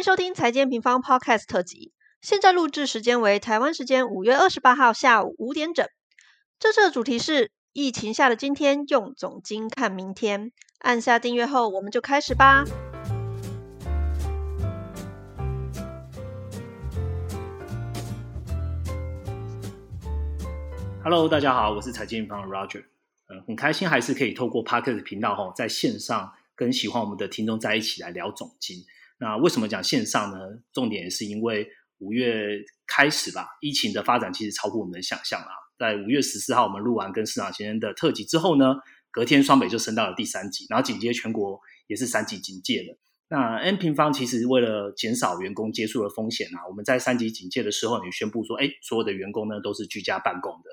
[0.00, 1.92] 迎收听财经平方 Podcast 特辑。
[2.22, 5.86] 现在录制时间为台湾时间五月二十八号下午五点整。
[6.58, 10.52] 这次的主题是疫情下的今天，用总金看明天。
[10.78, 12.64] 按下订阅后，我们就开始吧。
[21.04, 22.84] Hello，大家好，我是财经平方 Roger。
[23.28, 28.78] 嗯，很开心还是可以透过 Podcast 频道哈，在线上跟喜欢我们的听众在一起来聊总金。
[29.20, 30.38] 那为什么讲线上呢？
[30.72, 35.52] 重点是因为五月开始吧，疫情的发展其实超乎我们的想象啊。
[35.78, 38.76] 在五月十四号，我们录完跟市场先生的特辑之后呢，
[39.10, 42.98] 隔天双北就升到了第三级，然后紧接全国也是三级警戒了。
[43.28, 50.70] 那 N 平方其实为了减少员工接触的风险啊，我们在三级警戒的时候，也宣布说，哎，所有的员工呢都是居家办公的。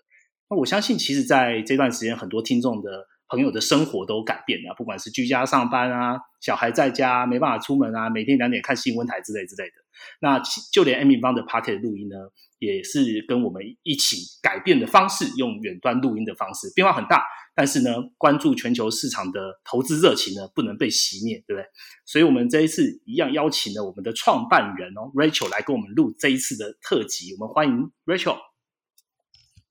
[0.50, 9.74] 那我相信，其实在这段时间，很多听众的朋友的生活都改变了，不管是居家上班啊，小孩在家没办法出门啊，每天两点看新闻台之类之类的。
[10.22, 10.40] 那
[10.72, 12.16] 就连 M 平方的 p a r k e t 录音呢，
[12.60, 17.24] 也是跟我们一起改变的方式，用远端录音的方式，变化很大。
[17.56, 21.66] 但是呢，关注全球市场的投资热情呢，不能被熄灭，对不对？
[22.06, 27.34] 所以，我们这一次一样邀请了我们的创办人哦，Rachel 来跟我们录这一次的特辑。
[27.34, 28.38] 我们欢迎 Rachel。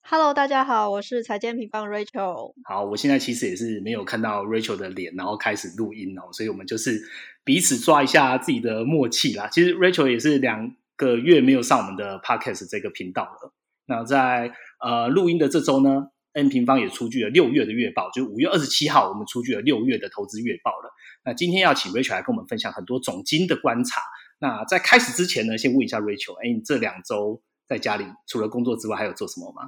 [0.09, 2.55] Hello，大家好，我是财经平方 Rachel。
[2.63, 7.03] 好，我现在其实也是没有看到 Rachel 的脸，然后开始录音哦，所以我们就是
[7.43, 9.49] 彼此抓一下自己的默契啦。
[9.49, 13.53] 其实 Rachel 也是两个月没有上我们的 Podcast 这个频道了。
[13.87, 20.95] 那在呃录音的这周呢，N 平方也出具了六月的月报，就是五月二十七号，我们出具了六月的投资月报了。
[21.25, 24.01] 那今天要请 Rachel 来跟我们分享很多总金的观察。
[24.39, 29.63] 那在开始之前呢，先问一下 Rachel，哎，你这两周在家里除了工作之外，还有做什么吗？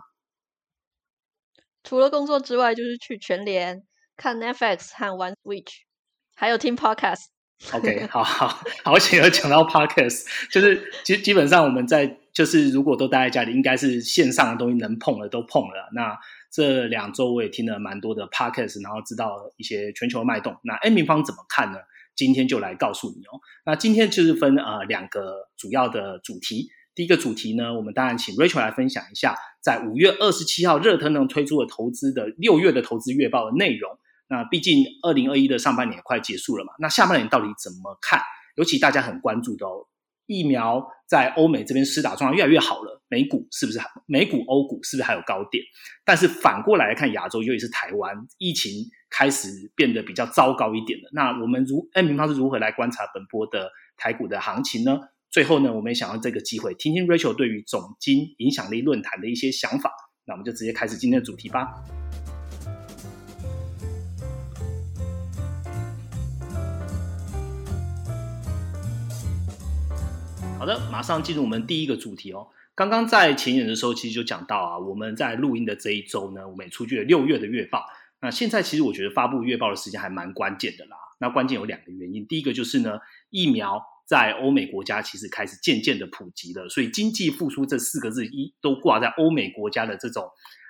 [1.89, 3.83] 除了工作之外，就是去全联
[4.15, 5.73] 看 Netflix 和玩 Switch，
[6.37, 7.29] 还有听 Podcast。
[7.73, 8.47] OK，好 好
[8.85, 15.89] 好，且有讲到 Podcast， 就是基基本上我们在就是如果都待在家里，应该是线上的东西能碰的都碰了。
[15.95, 16.15] 那
[16.53, 20.55] 这两周我也听了蛮多的 Podcast，然后知道一些全球脉动。
[20.65, 21.79] 那 N 明方怎么看呢？
[22.15, 23.41] 今天就来告诉你哦。
[23.65, 26.69] 那今天就是分呃两个主要的主题。
[26.99, 33.89] 第一个主题呢，我们当然请 Rachel 来分享一下，在五月二十七号热腾腾推出的投资的六月的投资月报的内容。
[34.27, 38.21] 那毕竟二零二一的上半年快结束了嘛，那下半年到底怎么看？
[38.57, 39.87] 尤其大家很关注的哦，
[40.27, 43.79] 疫苗在欧美这边施打状况越来越好了，美股是不是？
[44.07, 45.63] 美股、欧股是不是还有高点？
[46.05, 48.73] 但是反过来看，亚洲尤其是台湾，疫情
[49.09, 51.09] 开始变得比较糟糕一点了。
[51.13, 54.99] 那我们如 N 平方是如何来观察本波的台股的行情呢？
[55.31, 59.93] 最后呢，我们也想要这个机会听听 Rachel 对于总金影响力论坛的一些想法。
[60.25, 61.69] 那我们就直接开始今天的主题吧。
[70.59, 72.49] 好的，马上进入我们第一个主题哦。
[72.75, 77.85] 刚刚在前言的时候，其实就讲到啊，我们在录音的这一周呢，我们也出具了六月的月报。
[78.23, 80.97] 那现在其实我觉得发布月报的时间还蛮关键的啦。
[81.21, 83.83] 那关键有两个原因，第一个就是呢，疫苗。
[84.09, 90.27] 在欧美国家，其实开始渐渐的普及了，所以经济复苏这四个字一都挂在欧美国家的这种，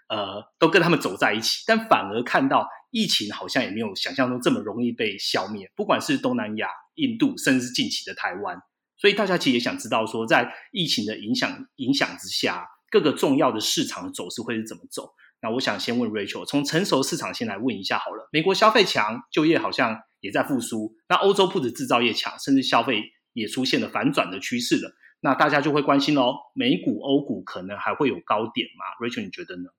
[0.09, 1.63] 呃，都跟他们走在一起。
[1.65, 6.67] 但反而看到疫情好像也没有想象中这么容易被消灭，不管是东南亚、
[6.97, 8.61] 印度，甚至是近期的台湾。
[8.97, 15.13] 所以大家其实也想知道说，在疫情的影响影响之下，各个重要的市场的走势会是怎么走？
[15.41, 18.29] 那我想先问 Rachel，从成熟市场先来问一下好了。
[18.33, 23.05] 美国消费强，就业好像也在复苏，那欧洲不止制造业强，甚至消费。
[23.39, 29.71] 也出现了反转的趋势了，那大家就会关心喽，美股、欧股可能还会有高点吗？Rachel，你觉得呢？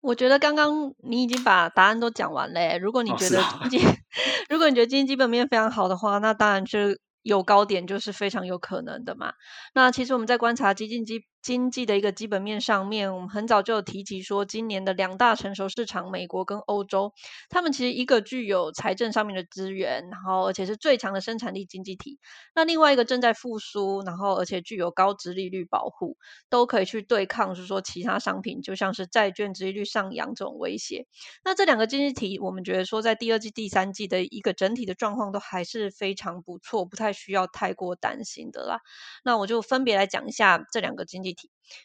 [0.00, 2.78] 我觉得刚刚你已经把答案都讲完了。
[2.78, 3.42] 如果你觉得
[4.48, 9.34] 如果你觉得经济基本面非常好的话，那当然是有高点，就是非常有可能的嘛。
[9.74, 11.24] 那其实我们在观察基金基。
[11.42, 17.14] 经济的一个基本面上面，我们很早就有提及说，今年的两大成熟市场，美国跟欧洲，
[17.48, 22.18] 他们其实一个具有财政上面的资源，然后而且是最强的生产力经济体，
[22.54, 26.18] 那另外一个正在复苏，然后而且具有高值利率保护，
[26.50, 31.06] 都可以去对抗，是说其他商品，就像是债券值利率上扬这种威胁。
[31.42, 38.80] 那这两个经济体，我们觉得说，在第二季、第三季的一个整体的状况都还是非常不错，不太需要太过担心的啦。
[39.24, 41.29] 那我就分别来讲一下这两个经济。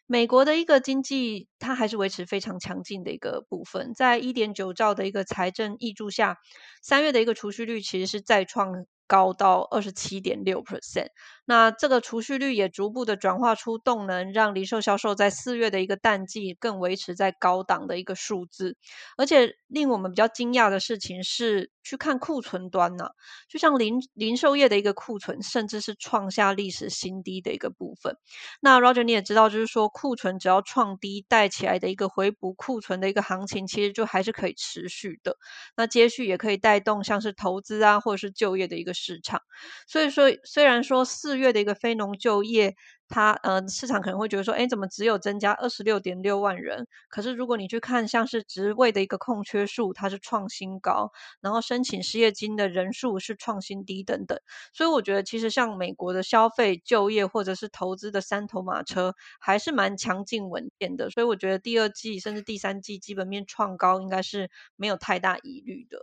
[0.08, 6.38] 美国的一个经济，它还是维持非常强劲的一个部分，在一点九兆的一个财政益助下，
[6.82, 11.10] 三月的一个储蓄率其实是再创高到二十七点六 percent。
[11.46, 18.78] 那这个储蓄率也逐步的转化出动能，让零售销售在四月的一个淡季更维持在高档的一个数字。
[19.18, 23.12] 而且令我们比较惊讶的事情是，去看库存端呢，
[23.48, 28.18] 就像零零售业的一个库存，甚至是创下历史新低的一个部分。
[28.60, 35.38] 那 Roger 你也知道，就是说库存只要创低带起来的一个回补库存的一个行情，其实就还是可以持续的。
[35.78, 39.40] 那接续也可以带动像是投资啊，或者是就业的一个市场。
[39.88, 42.76] 所以说，虽然说四月的一个非农就业。
[43.08, 46.88] 它呃，市场可能会觉得说，哎，怎么只有增加二十六点六万人？
[47.10, 51.12] 可是如果你去看像是职位的一个空缺数，它是创新高，
[51.42, 54.40] 然后申请失业金的人数是创新低等等。
[54.74, 61.10] 所以我觉得其实像美国的消费、就业或者是投资的三头马车还是蛮强劲稳健的。
[61.10, 66.00] 所以我觉得第二季甚至第三季基本面创高应该是没有太大疑虑的。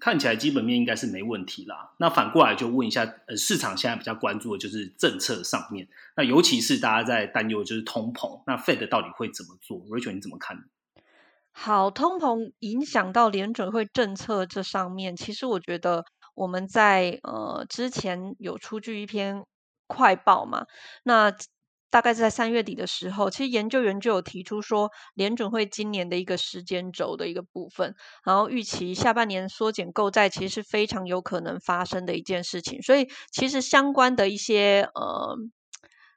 [0.00, 1.92] 看起来基本面应该是没问题啦。
[1.98, 5.88] 那反过来就问一下，呃，市场现在比较关注的就是政策上面。
[6.16, 10.64] 那尤其是大家在担忧就是通膨，那 Fed 到底会怎么做？Rachel 你怎么看？
[11.52, 16.04] 好，通膨影响到联准会政策这上面，其实我觉得
[16.34, 19.44] 我们在呃之前有出具一篇
[19.86, 20.66] 快报嘛，
[21.04, 21.34] 那。
[21.94, 27.94] 大概是在三月底的时候，其实研究员就有提出说，联准会今年的一个时间轴的一个部分，
[28.24, 32.82] 然后预期下半年缩减购债，其实是非常有可能发生的一件事情。
[32.82, 35.36] 所以，其实相关的一些呃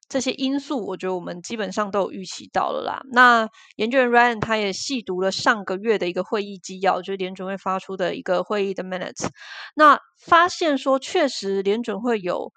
[0.09, 2.99] 这些因素，我觉得我们基本上都有预期到了啦。
[3.11, 9.27] 那研究员 Ryan 他也细读了上个月的一个会议纪要，就是联准会发出的一个会议的 minutes，
[9.75, 12.51] 那发现说，确实联准会有。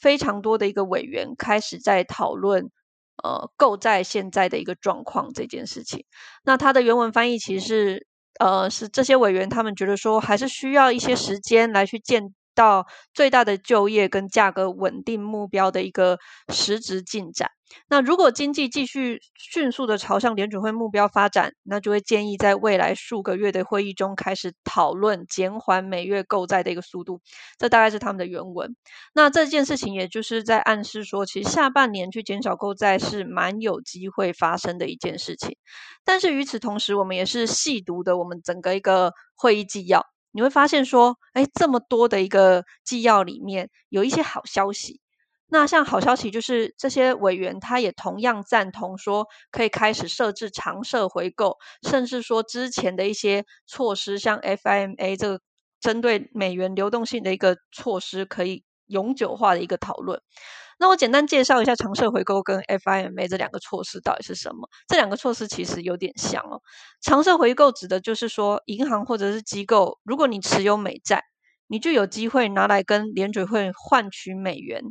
[0.00, 2.70] 非常多的一个委员开始在讨论，
[3.22, 6.04] 呃，购债现在的一个状况这件事情。
[6.44, 8.06] 那他的原文翻译其实是，
[8.38, 16.18] 呃，是这些委员他们觉得说，还是需要一些时间来去见到最大的就业跟价格稳定目标的一个
[16.52, 17.50] 实质进展。
[17.88, 27.20] 那如果经济继续迅速的朝向联准会目标发展，那就会建议在未来数个月的会议中开始讨论减缓每月购债的一个速度。
[27.58, 28.76] 这大概是他们的原文。
[29.14, 35.56] 那这件事情也就是在暗示说，其实下半年去减少购债是蛮有机会发生的一件事情。
[36.04, 45.00] 但是与此同时，我们也是细读的我们整个一个会议纪要，你会发现说，哎，这么多的一个纪要里面有一些好消息。
[45.52, 55.40] 那像好消息就是，这些委员他也同样赞同说，可以开始设置长设回购，甚至说之前的一些措施，像 FIMA 这个
[55.80, 60.20] 针对美元流动性的一个措施，可以永久化的一个讨论。
[60.78, 64.68] 那我简单介绍一下长设回购跟 FIMA 这两个措施到底是什么。
[64.88, 66.62] 这两个措施其实有点像哦。
[67.02, 71.22] 长设回购指的就是说，银行或者是机构，如果你持有美债，
[71.66, 74.82] 你就有机会拿来跟联准会换取美元。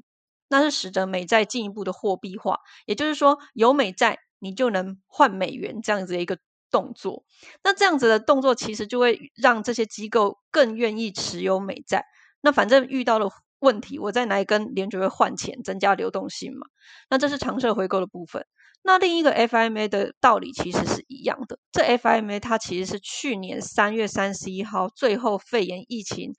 [0.47, 6.37] 那是使得美债进一步的货币化，也就是说，有美债你就能换美元这样子的一个
[6.69, 7.23] 动作。
[7.63, 12.05] 那这样子的动作其实就会让这些机构更愿意持有美债。
[12.41, 13.29] 那反正遇到了
[13.59, 16.67] 问题，我再来跟联储会换钱，增加流动性嘛。
[17.09, 18.45] 那这是长设回购的部分。
[18.81, 21.59] 那另一个 FMA 的道理其实是一样的。
[21.71, 26.31] 这 FMA 它其实是去年三月三十一号最后肺炎疫情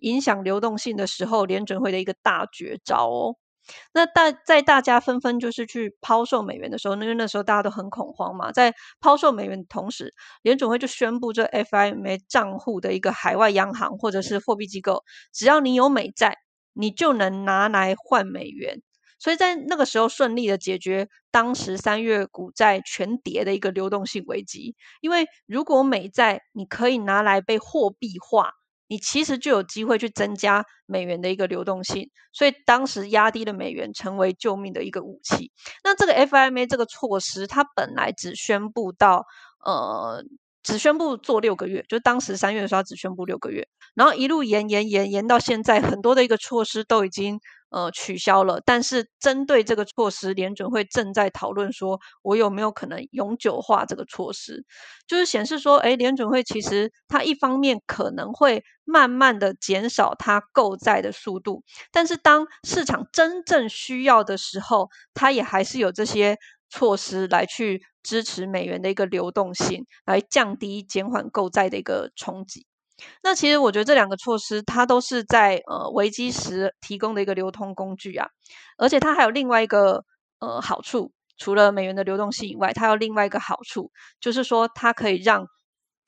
[0.00, 3.36] 影响流动性的时候，联准会的一个大绝招哦。
[3.94, 16.38] 那大在大家纷纷就是去抛售美元的时候，因为那时候大家都很恐慌嘛，在抛售美元的同时，联准会就宣布这 FIMA 账户的一个海外央行或者是货币机构，只要你有美债，
[16.72, 18.82] 你就能拿来换美元。
[19.18, 28.52] 所以在那个时候顺利的解决当时三月股债全跌的一个流动性危机，因为如果美债你可以拿来被货币化。
[28.88, 35.50] 你其实就有机会去增加美元的一个流动性，所以当时压低了美元，成为救命的一个武器。
[35.82, 39.24] 那这个 FIMA 这个措施，它本来只宣布到
[39.64, 40.22] 呃，
[40.62, 47.40] 只宣布做六个月，就当时三月的时候只宣布六个月，然后一路延延延延到现在，很多的一个措施都已经。
[47.74, 54.62] 呃，取消了，但是针对这个措施，联准会正在讨论说，我有没有可能永久化这个措施？
[55.06, 66.36] 就是显示说，哎，联准会其实它一方面可能会慢慢的减少它购债的速度，但是当市场真正需要的时候，它也还是有这些
[66.72, 72.66] 措施来去支持美元的一个流动性，来降低减缓购债的一个冲击。
[73.22, 78.26] 那其实我觉得这两个措施，它都是在呃危机时提供的一个流通工具啊，
[78.78, 80.04] 而且它还有另外一个
[80.38, 85.46] 呃好处，除了美元的流动性以外，它有另外一个好处，就是说它可以让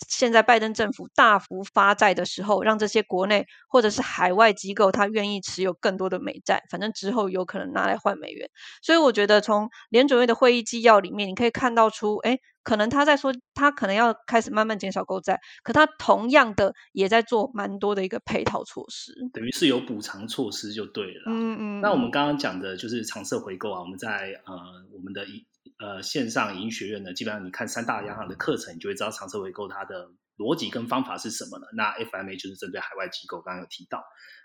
[0.08, 8.48] 现在拜登政府大幅发债的时候，让这些国内或者是海外机构，他愿意持有更多的美债，反正之后有可能拿来换美元。
[8.82, 21.22] 所以我觉得从联准会的会议纪要里面，你可以看到出，哎，可能他在说他可能要开始慢慢减少购债，可他同样的也在做蛮多的一个配套措施，等于是有补偿措施就对了。
[21.26, 21.80] 嗯嗯。
[21.80, 24.54] 那我们刚刚讲的就是长设回购啊，我们在呃
[24.92, 25.46] 我们的一。
[25.78, 31.66] 呃，线上营学院呢，基本上你看三大央行的课程，你就会知道长策回购它的逻辑跟方法是什么了。
[31.76, 34.02] 那 FMA 就是针对海外机构，刚刚有提到。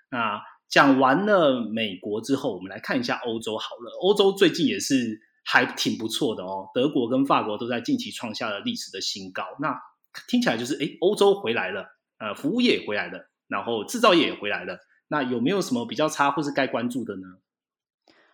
[0.09, 3.91] 那讲完了美国之后，我们来看一下欧洲好了。
[4.01, 9.43] 欧洲最近也是还挺不错的哦，德国跟法国都在近期创下了历史的新高。
[9.61, 9.79] 那
[10.27, 11.85] 听起来就是，哎，欧洲回来了，
[12.17, 14.79] 呃，服务业回来了，然后制造业也回来了。
[15.07, 17.27] 那有没有什么比较差或是该关注的呢？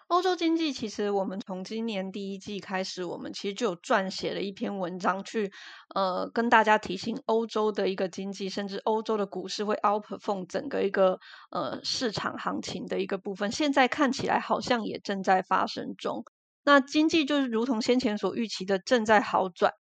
[0.08, 5.52] 欧洲经济其实，我们从今年第一季开始，我们其实就有撰写了一篇文章，去
[5.96, 11.20] 呃跟大家提醒欧洲的一个经济，甚至欧洲的股市会 outperform 整个一个
[11.50, 13.52] 呃市场行情的一个部分。
[13.52, 16.24] 现在看起来好像也正在发生中。
[16.64, 19.74] 那经济就是如同先前所预期的，正在好转。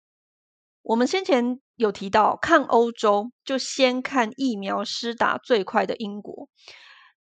[0.83, 6.49] 我们先前有提到，看欧洲就先看疫苗施打最快的英国。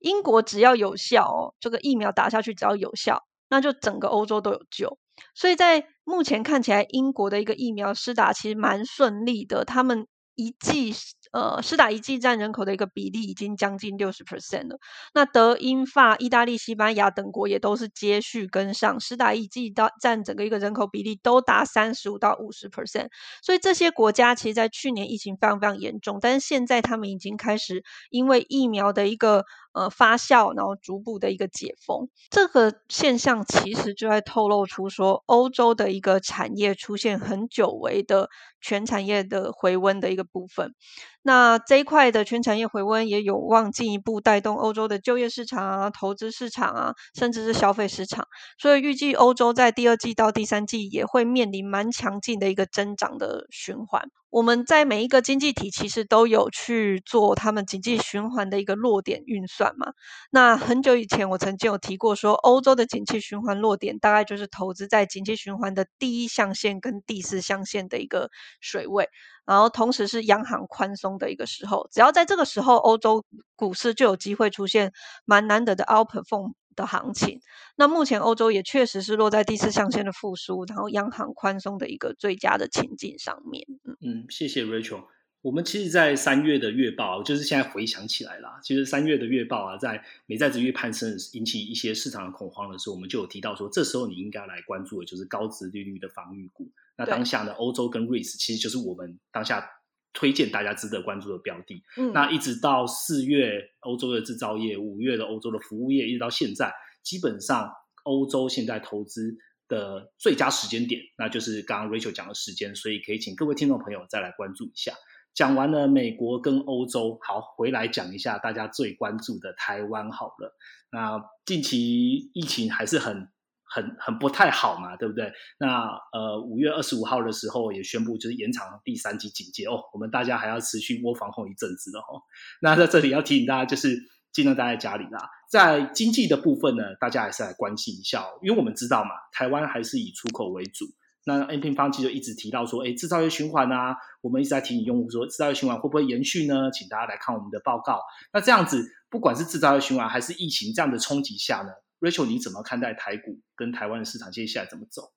[0.00, 4.98] 英国只要有效哦，这个疫苗打下去只要有效，那就整个欧洲都有救。
[5.34, 10.94] 所以在目前看起来，英国的一个疫苗施打其实蛮顺利的，他们一剂。
[11.32, 14.76] 呃，施打一剂占人口的一个比例已经将近六十 percent 了。
[15.14, 23.10] 那德、英、法、意大利、西班牙等国也都是接续跟上，施打一剂到占整个一个人口比例都达三十五到五十 percent。
[23.44, 32.08] 所以这些国家其实，在去年疫情非常非常严重，但是现在他们已经开始因为疫苗的一个呃发酵，然后逐步的一个解封。
[32.30, 38.28] 这个现象其实就在透露出说，欧洲的一个产业出现很久违的
[38.60, 40.74] 全产业的回温的一个部分。
[41.22, 48.26] 那这一块的全产业回温也有望进一步带动欧洲的就业市场啊、投资市场啊，甚至是消费市场。
[48.58, 54.02] 所以预计欧洲在第二季到第三季也会面临蛮强劲的一个增长的循环。
[54.30, 59.92] 我们在每一个经济体其实都有去做他们经济循环的一个落点运算嘛。
[60.30, 69.08] 那很久以前我曾经有提过说，欧洲的景气循环落点大概就是投资在景气循环的第一象限跟第四象限的一个水位。
[69.46, 73.24] 然后同时是央行宽松的一个时候，只要在这个时候，欧洲
[73.56, 74.92] 股市就有机会出现
[75.24, 77.40] 蛮难得的 outperform 的行情。
[77.76, 83.66] 那目前欧洲也确实是落在第四象限的复苏，然后央行宽松的一个最佳的情境上面。
[84.00, 85.04] 嗯，谢谢 Rachel。
[85.42, 96.68] 我们其实，在三月的月报，就是现在回想起来啦，其实三月的月报啊，在美债值率攀升，引起一些市场的恐慌的时候，我们就有提到说，这时候你应该来关注的就是高值利率的防御股。
[96.94, 99.66] 那当下呢，欧洲跟瑞士其实就是我们当下
[100.12, 101.82] 推荐大家值得关注的标的。
[101.96, 107.70] 嗯，那一直到四月，欧洲的制造业；五月的欧洲的服务业，一直到现在，基本上
[108.04, 109.36] 欧洲现在投资
[109.68, 114.92] 的最佳时间点，那就是刚刚 Rachel 讲的时间，所以可以请各位听众朋友再来关注一下。
[115.32, 120.56] 讲完了美国跟欧洲，好，回来讲一下大家最关注的台湾好了。
[120.90, 123.28] 那近期疫情还是很、
[123.70, 125.32] 很、很不太好嘛，对不对？
[125.58, 132.20] 那呃，五月二十五号的时候也宣布就是延长第三级警戒哦，我们大家还要持续窝防控一阵子的哦。
[132.60, 133.96] 那在这里要提醒大家，就是
[134.32, 135.30] 尽量待在家里啦。
[135.48, 140.86] 在经济的部分呢，大家还是来关心一下，因为我们知道嘛，台湾还是以出口为主。
[141.24, 146.70] 那 N 平方其实就一直提到说，哎，制造业循环啊，我们一直在提醒用户说，制造业循环会不会延续呢？
[146.72, 148.00] 请大家来看我们的报告。
[148.32, 151.70] 那这样子，不管是制造业循环还是疫情这样的冲击下呢
[152.00, 155.12] ，Rachel 你怎么看待台股跟台湾的市场接下来怎么走？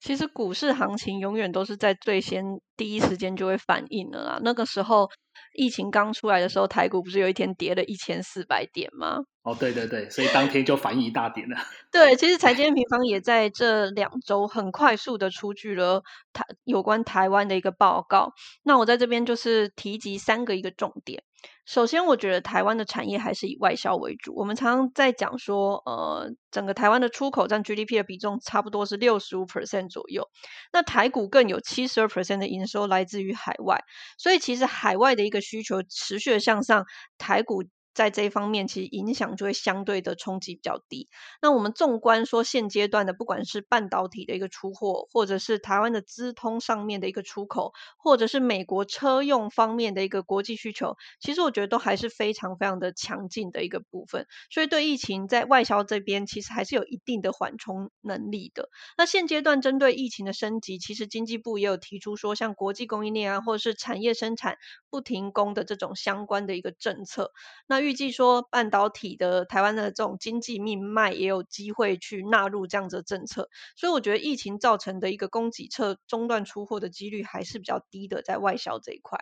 [0.00, 2.44] 其实股市行情永远都是在最先
[2.76, 4.40] 第一时间就会反应的啦。
[4.42, 5.08] 那个时候
[5.54, 9.20] 疫情刚出来的时候，台股不是有一天跌了一千四百点吗？
[9.42, 11.56] 哦，对对对，所以当天就反应一大点了。
[11.92, 16.02] 对，其实财经平方也在这两周很快速的出具了
[16.32, 18.32] 台有关台湾的一个报告。
[18.64, 21.22] 那我在这边就是提及三个一个重点。
[21.64, 24.34] 首先，我觉得台湾的产业还是以外销为主。
[24.34, 30.28] 我们常常在讲说，呃，整个台湾的出口占 GDP 的比重差不多是六十五 percent 左右。
[30.72, 33.80] 那台股更有七十二 percent 的营收来自于海外，
[34.18, 36.84] 所以其实海外的一个需求持续的向上，
[37.16, 37.62] 台股
[37.94, 41.08] 在这一方面，其实影响就会相对的冲击比较低。
[41.40, 54.26] 那我们纵观说现阶段的，不管是半导体的一个出货，或者是台湾的资通上面的一个出口，或者是美国车用方面的一个国际需求，其实我觉得都还是非常非常的强劲的一个部分。
[54.50, 58.68] 所以对疫情在外销这边，其实还是有一定的缓冲能力的。
[58.96, 64.56] 那现阶段针对疫情的升级，其实经济部也有提出说，像国际供应链啊，或者是产业生产
[64.88, 67.32] 不停工的这种相关的一个政策。
[67.66, 79.20] 那预计说半导体的台湾的这种经济命脉也有机会去纳入这样的政策，所以我觉得疫情造成的一个供给侧中断出货的几率还是比较低的，在外销这一块。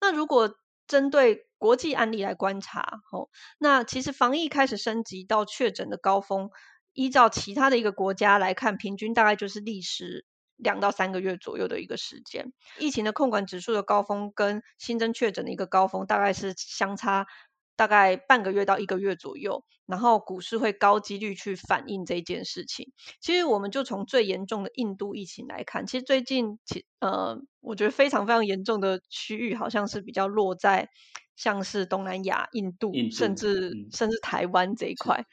[0.00, 6.50] 那如果针对国际案例来观察，哦，那其实防疫开始升级到确诊的高峰，
[6.92, 10.24] 依照其他的一个国家来看，平均大概就是历时
[10.56, 12.52] 两到三个月左右的一个时间。
[12.78, 17.26] 疫情的控管指数的高峰跟新增确诊的一个高峰，大概是相差。
[17.76, 22.92] 大概半个月到一个月左右，然后股市会高几率去反映这件事情。
[23.20, 30.88] 其实我们就从最严重的印度疫情来看，其实最近其呃，我觉得非常非常严重的区域，好像是比较落在
[31.36, 35.24] 像是东南亚、印度，甚至甚至台湾这一块。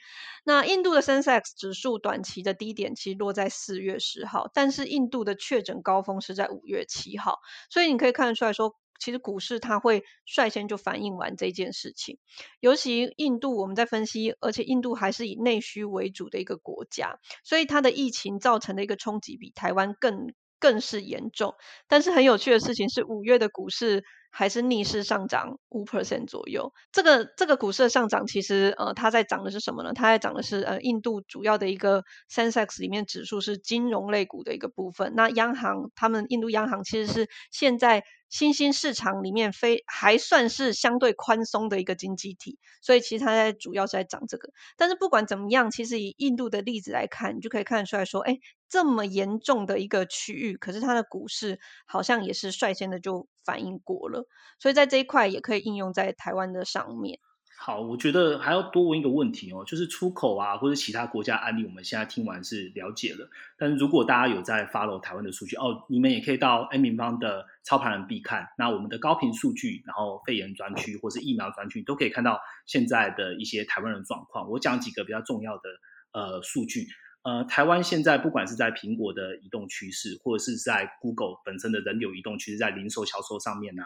[0.43, 8.75] 那印度的 Sensex 指数短期的低点其实落在四月十号，但是印度的确诊高峰是在五月七号，所以你可以看得出来说。
[8.99, 12.17] 其实股市它会率先就反映完这件事情，
[12.59, 21.55] 尤其印度我们在分析，而且印度还是以内需为主的一个国家，所以它的疫情造成的一个冲击比台湾更更是严重。
[21.87, 24.03] 但是很有趣的事情是，五月的股市。
[24.35, 26.73] 还是逆势上涨五 percent 左右。
[26.91, 29.93] 这个这个股市的上涨，其实呃，它在涨的是什么呢？
[29.93, 35.13] 它在涨的是呃，印度主要的一个 Sensex 里面指数是金融类股的一个部分。
[35.15, 44.49] 那央行他们印度央行其实是现在新兴市场里面非还算是相对宽松的一个经济体，所以其实它在主要是在涨这个。
[44.75, 54.27] 但是不管怎么样，其实以印度的例子来看，你就可以看出来说，哎，这么严重的一个区域，可是它的股市好像也是率先的就反应过了。
[54.59, 57.19] 所以在这一块也可以应用在台湾的上面。
[57.55, 63.29] 好，我觉得还要多问一个问题哦，就是出口啊，或者其他国家案例，我们现在听完是了解了。
[63.57, 68.49] 但是如果大家有在 follow 台湾的数据哦，你们也可以到 N 平方的操盘人必看。
[68.57, 74.49] 那我们的高频数据，然后肺炎专区或是疫苗专区，都可以看到现在的一些台湾人状况。
[74.49, 75.69] 我讲几个比较重要的
[76.11, 76.87] 呃数据。
[77.23, 83.83] 呃，台湾现在不管是在苹果的移动趋势，或者是在 Google 本身的人流移动趋势，在零售销售上面呢，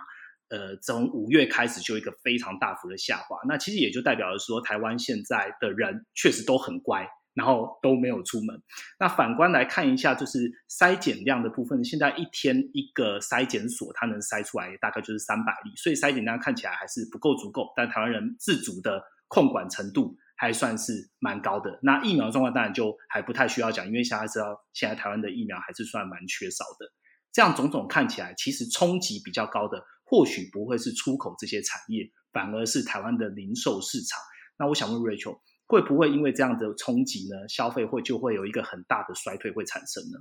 [0.50, 3.38] 呃，从五月开始就一个非常大幅的下滑。
[3.48, 8.60] 那其实也就代表了说，台湾现在的人确实都很乖，然后都没有出门。
[9.00, 17.72] 那反观来看一下，就是筛检量的部分，现在一天一个筛检所，它能筛出来大概就是三百例，所以筛检量看起来还是不够足够。
[17.75, 20.18] 但台湾人自主的控管程度。
[20.38, 21.80] 还算是蛮高的。
[21.84, 26.88] 那疫苗状况当然就还不太需要讲，因为大家知道现在台湾的疫苗还是算蛮缺少的。
[27.34, 34.20] 这样种种看起来，其实冲击比较高的，或许不会是出口这些产业，反而是台湾的零售市场。
[34.58, 37.48] 那我想问 Rachel，会不会因为这样的冲击呢？
[37.48, 40.20] 消费会就会有一个很大的衰退会产生呢？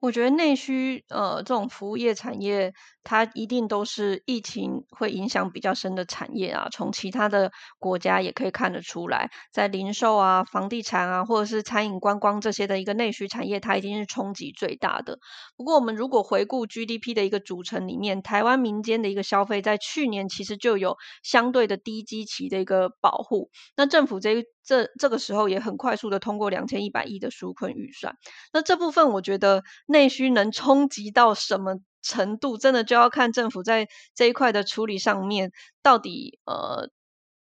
[0.00, 2.72] 我觉得内需呃这种服务业产业，
[3.04, 6.68] 它一定都是疫情会影响比较深的产业啊。
[6.72, 15.18] 从其他的国家也可以看得出来，在零售啊、房地产啊，或者是餐饮观光这些的一个内需产业，它已经是冲击最大的。
[15.56, 23.50] 不过，我们如果回顾 GDP 的一个组成里面，台湾民间的一个消费，在去年其实就有相对的低基期的一个保护。
[23.76, 28.14] 那政府这这这个时候也很快速的通过两千一百亿的纾困预算，
[28.52, 35.50] 那这部分我觉得内需能冲击到什么程度，真的就要看政府在这一块的处理上面
[35.82, 36.88] 到底呃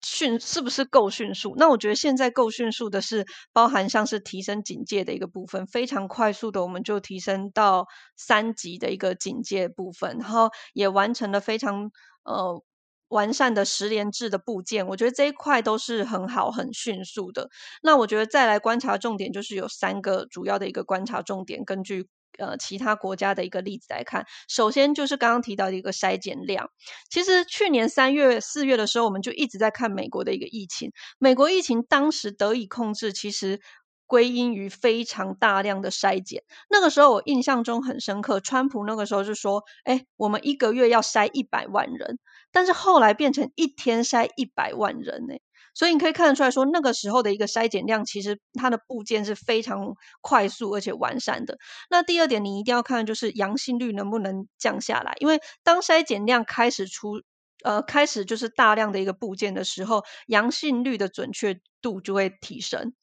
[0.02, 1.54] 迅是不是够迅速。
[1.56, 11.90] 那我觉得现在够迅速的是包含像是提升警戒的一个部分，非常快速的我们就提升到三级的一个警戒部分，然后也完成了非常
[12.24, 12.62] 呃。
[13.10, 17.48] 完善的十连制的部件，我觉得这一块都是很好、很迅速的。
[17.82, 21.64] 那我觉得再来观察重点，就是有三个主要的一个观察重点。
[21.64, 22.06] 根据
[22.38, 26.70] 呃其他国家的一个例子来看，首先就是刚刚提到的一个筛检量。
[27.08, 30.92] 其实去年三月、四月的时候，我们就一直在看美国的一个疫情。
[31.18, 33.60] 美国疫情当时得以控制，其实。
[34.06, 42.18] 归因于非常大量的筛检，那个时候我印象中很深刻，川普那个时候就说：“哎，我们一个月要筛一百万人。”
[42.50, 45.36] 但是后来变成一天筛一百万人呢，
[45.74, 51.58] 所以你可以看得出来说，那个时候的一个筛检量，其实它的部件是非常快速而且完善的。
[51.88, 57.22] 那第二点，你一定要看就是阳性率能不能降下来，因为当筛检量开始出。
[57.62, 62.94] 呃开始就是大量的一个部件的时候，阳性率的准确度就会提升。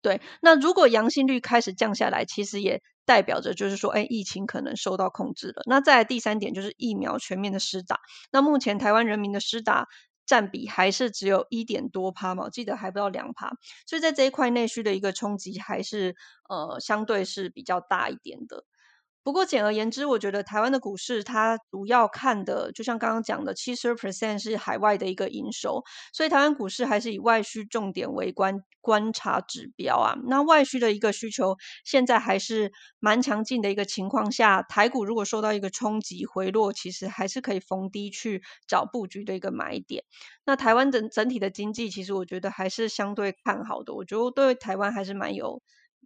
[0.00, 5.62] 对，那如果阳性率开始降下来，其实也代表着就是说，哎，疫情可能受到控制了。
[5.66, 7.98] 那再第三点就是疫苗全面的施打。
[8.30, 9.88] 那目前台湾人民的施打
[10.26, 13.50] 占比还是只有一点多趴嘛，我记得还不到两趴，
[13.86, 16.16] 所以在这一块内需的一个冲击还是
[16.48, 18.64] 呃相对是比较大一点的。
[19.26, 30.14] 不过简而言之，我觉得台湾的股市它主要看的，就像刚刚讲的，七十 percent 是海外的一个营收，所以台湾股市还是以外需重点为观观察指标啊。
[30.28, 40.04] 那外需的一个需求现在还是蛮强劲的一个情况下，台股如果受到一个冲击回落，其实还是可以逢低去找布局的一个买点。
[40.44, 45.60] 那台湾整整体的经济，其实我觉得还是相对看好的，我觉得对台湾还是蛮有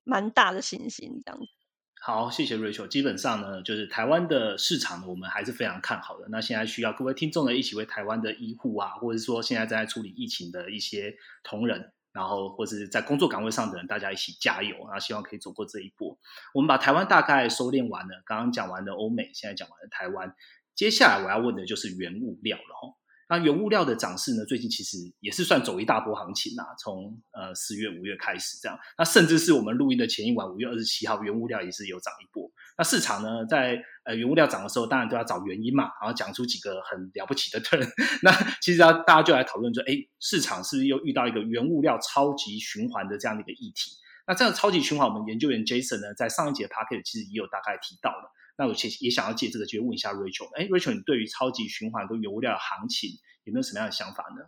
[0.04, 1.59] 蛮大的信心这样子。
[2.02, 2.88] 好，谢谢 Rachel。
[2.88, 6.26] 基本上呢，就是台湾的市场呢，我们还是非常看好的。
[6.30, 14.98] 那现在需要各位听众呢，一起为台湾的医护啊，或者是说现在正在处理疫情的一些同仁，然后或者是在工作岗位上的人，大家一起加油啊！
[14.98, 16.18] 希望可以走过这一波。
[16.54, 20.34] 我们把台湾大概收敛完了，刚刚讲完的欧美，现在讲完了台湾，
[20.74, 22.96] 接下来我要问的就是原物料了哈。
[23.30, 24.44] 那原物料的涨势呢？
[24.44, 26.64] 最近其实也是算走一大波行情呐。
[26.76, 32.50] 从呃四月、五月开始这样，那甚至是我们录音的前一晚，五月二十七号，原物料也是有涨一波。
[32.76, 37.88] 那市场呢，在呃原物料涨的时候，当然都要找原因嘛，然后讲出几个很了不起的 turn。
[38.22, 43.92] 那其实要大家就来讨论说，哎，市场是不是又遇到一个原物料超级循环的这样的一个议题？
[44.26, 48.32] 那这样超级循环，我们研究员 Jason 呢，在上一节 p a c k e t 其实也有大概提到了。
[48.60, 53.08] 那我其实也想要借这个机会问一下 Rachel，哎，Rachel，你对于超级循环跟原物料的行情
[53.44, 54.44] 有没有什么样的想法呢？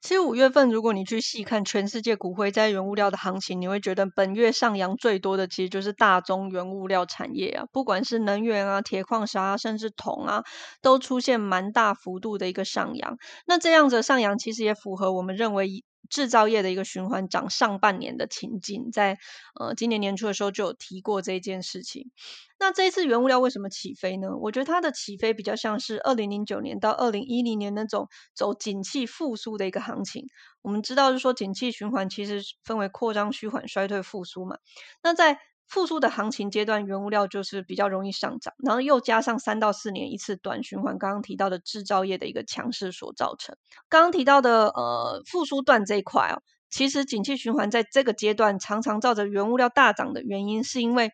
[0.00, 10.44] 其实五月份，如果你去细看全世界骨灰在原物料的行情，你会觉得本月上扬最多的其实就是大宗原物料产业啊，不管是能源啊、铁矿砂啊，甚至铜啊，
[10.80, 13.16] 都出现蛮大幅度的一个上扬。
[13.44, 15.82] 那这样子上扬，其实也符合我们认为。
[16.10, 19.18] 制造业的一个循环涨上半年的情境，在
[19.58, 22.10] 呃今年年初的时候就有提过这件事情。
[22.58, 24.36] 那这一次原物料为什么起飞呢？
[24.40, 30.26] 我觉得它的起飞比较像是二零零九年到二零一零年那种走景气复苏的一个行情。
[30.62, 34.56] 我们知道是说景气循环其实分为扩张、虚缓、衰退、复苏嘛。
[35.02, 43.56] 那在复苏的行情阶段，原物料就是比较容易上涨，然后又加上三到四年一次短循环，刚刚提到的制造业的一个强势所造成。
[43.88, 51.10] 刚刚提到的呃复苏段这一块哦，其实景气循环在这个阶段常常照着原物料大涨的原因，是因为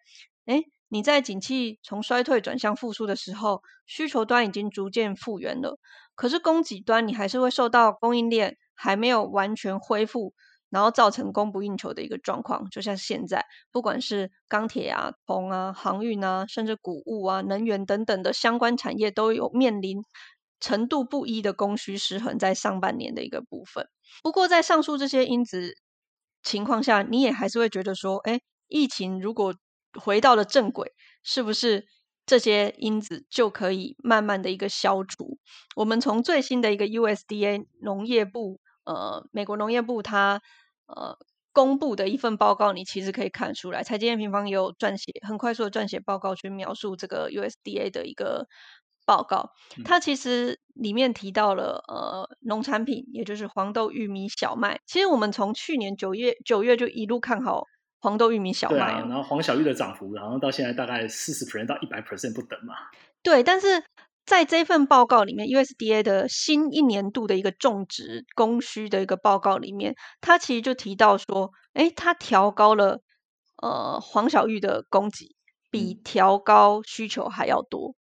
[0.46, 5.78] 哎你在景气从衰退转向复苏的时候，需求端已经逐渐复原了，
[6.16, 10.34] 可是供给端你还是会受到供应链还没有完全恢复。
[10.70, 20.02] 然后造成供不应求的一个状况，就像现在，不管是钢铁啊、铜啊、航运啊，甚至谷物啊、能源等等的相关产业，都有面临
[20.60, 23.88] 程度不一的供需失衡，在上半年的一个部分。
[24.22, 25.74] 不过，在上述这些因子
[26.42, 29.54] 情况下，你也还是会觉得说，哎，疫情如果
[30.00, 31.86] 回到了正轨，是不是
[32.26, 35.38] 这些因子就可以慢慢的一个消除？
[35.74, 40.40] 我们从最新的一个 USDA 农业部，呃，美国农业部它
[40.86, 41.16] 呃，
[41.52, 48.46] 公布的一份报告，你其实可以看出来，财经平方也有撰写很快速的撰写报告去描述这个 USDA 的一个
[49.04, 49.50] 报告。
[49.84, 54.80] 它其实里面提到了呃，农产品，也就是黄豆、玉米、小麦。
[54.86, 57.64] 其实我们从去年九月九月就一路看好
[58.00, 62.74] 黄豆、玉米、小麦，然后黄小玉的涨幅，然后到现在大概四十 percent 到一百 percent 不等嘛。
[63.22, 63.84] 对，但是。
[64.30, 73.00] 在这份报告里面，USDA 的新一年度的一个种植供需的一个报告里面，它其实就提到说，哎，它调高了
[73.60, 75.34] 呃黄小玉的供给，
[75.68, 77.96] 比调高需求还要多。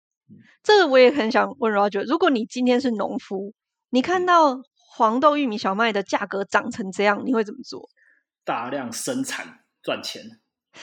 [0.63, 3.53] 这个我也很想问 Roger，如果你今天是农夫，
[3.91, 7.87] 你看到黄豆、玉米、小麦的价格涨成这样，你会怎么做？
[8.47, 10.23] 大量生产赚钱，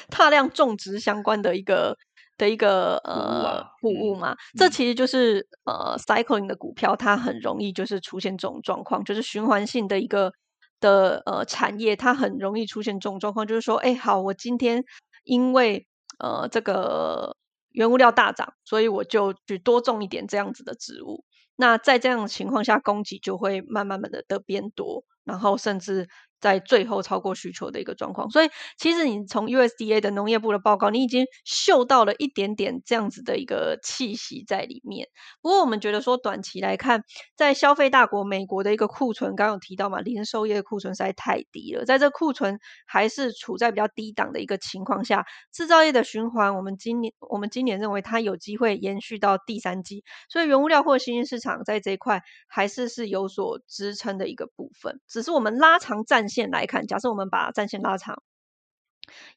[0.08, 1.98] 大量种植相关的一个。
[2.42, 10.34] 的一个呃谷物嘛，这其实就是呃 cycling 的股票，它很容易就是出现这种状况，就是循环性的一个
[10.80, 14.84] 的呃产业，它很容易出现这种状况，就是说，哎，好，我今天
[15.24, 15.86] 因为
[16.18, 17.38] 呃这个
[17.70, 21.24] 原物料大涨，所以我就去多种一点这样子的植物，
[21.58, 26.10] 那在这样的情况下，供给就会慢慢慢的的变多，然后甚至
[26.42, 35.08] 在最后超过需求的一个状况，所以其实你从 USDA 的农业部的报告，你已经嗅到了一点点这样子的一个气息在里面。
[35.42, 37.04] 不过我们觉得说，短期来看，
[37.38, 45.24] 在消费大国美国的一个库存，刚刚有提到嘛，零售业的库存实在太低了，在这库存还是处在比较低档的一个情况下，
[45.54, 56.31] 制造业的循环，我们今年我们今年认为它有机会延续到第三季，所以原物料或新兴市场在这一块还是是有所支撑的一个部分，只是我们拉长战。
[56.32, 58.24] 线来看，假设我们把战线拉长，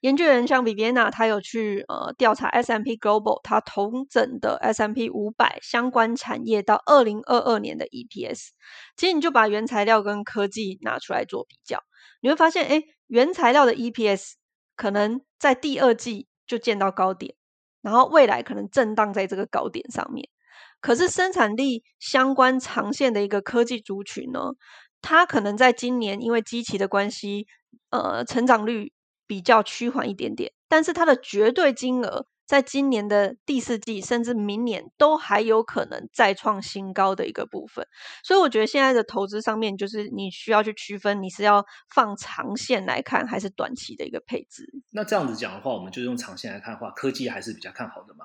[0.00, 8.52] 研究员像 Viviana，他有去呃调查 S M P Global，他同整的 S M P 五百相关产业到二零二二年的 E P S，
[8.96, 11.83] 其实你就把原材料跟科技拿出来做比较，
[12.20, 14.37] 你会发现，哎，原材料的 E P S
[14.76, 17.35] 可能在第二季就见到高点，
[17.83, 20.28] 然后未来可能震荡在这个高点上面，
[20.80, 24.52] 可是生产力相关长线的一个科技族群呢？
[25.04, 27.46] 它可能在今年因为机器的关系，
[27.90, 28.94] 呃，成长率
[29.26, 37.86] 比较趋缓一点点，但是它的绝对金额在今年的第四季甚至明年都还有可能再创新高的一个部分。
[38.22, 41.64] 所以我觉得现在的投资上面，就是你需要去区分你是要
[41.94, 44.64] 放长线来看，还是短期的一个配置。
[44.90, 48.24] 那这样子讲的话，我们就用长线来看的话，科技还是比较看好的嘛？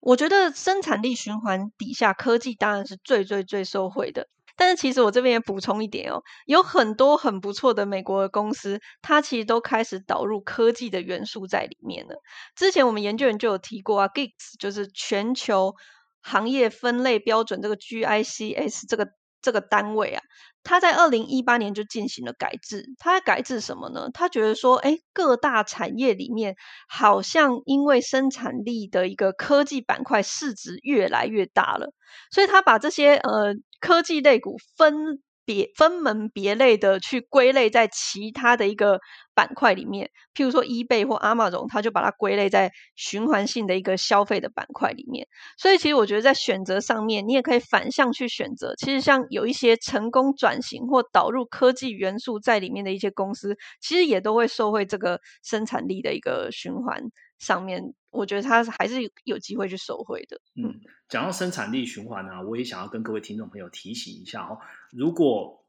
[0.00, 4.28] 我觉得生产力循环底下，科技当然是最最最受惠的。
[4.62, 12.14] 但是其实我这边也补充一点哦，有很多很不错的美国的公司，它其实都开始导入科技的元素在里面了。
[12.54, 15.74] 之前我们研究员就有提过啊，GICS 就是全球
[16.20, 19.08] 行业分类标准这个 GICS 这个
[19.42, 20.22] 这个单位啊。
[20.64, 24.08] 他在二零一八年就进行了改制，他改制什么呢？
[24.14, 26.54] 他觉得说，哎，各大产业里面
[26.88, 31.92] 好像因为生产力的一个科技板块市值越来越大了，
[32.30, 35.20] 所以他把这些呃科技类股分。
[35.44, 39.00] 别分门别类的去归类在其他的一个
[39.34, 45.26] 板块里面，譬如说 eBay 或 Amazon，它就把它归类在循环性的一个消费的板块里面。
[45.58, 48.74] 所以其实我觉得在选择上面，你也可以反向去选择。
[48.76, 57.02] 其实像有一些成功转型或导入科技元素在里面的一些公司，其实也都会受惠这个生产力的一个循环
[57.42, 57.92] 上面。
[58.10, 60.38] 我觉得它还是有机会去收回的。
[60.54, 60.78] 嗯，
[61.08, 64.58] 讲到生产力循环呢，我也想要跟各位听众朋友提醒一下哦。
[64.90, 65.64] 如果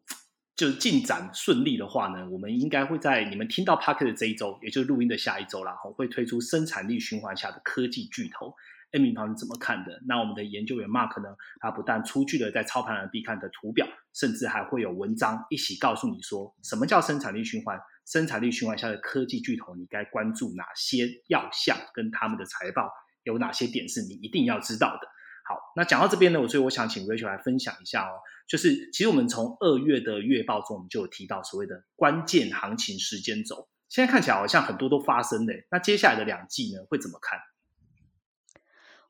[0.57, 8.53] 就是进展顺利的话呢，我们应该会在你们听到 Parker 的这一周，也就是录音的下一周啦，会推出生产力循环下的科技巨头。
[8.91, 10.01] 艾米旁是怎么看的？
[10.05, 11.33] 那我们的研究员 Mark 呢？
[11.61, 17.79] 他不但出具了在操盘人必看的图表，甚至还会有文章一起告诉你说，什么叫生产力循环？
[18.05, 21.77] 生产力循环下的科技巨头，你该关注哪些要项？
[21.93, 22.89] 跟他们的财报
[23.23, 25.07] 有哪些点是你一定要知道的？
[25.45, 28.19] 好，那讲到这边呢，我所以我想请 Rachel 来分享一下哦。
[28.47, 35.53] 就是其实我们从二月的月报中，我们就有提到所谓的关键行情时间轴，现在看起来好像很多都发生的。
[35.71, 37.39] 那接下来的两季呢，会怎么看？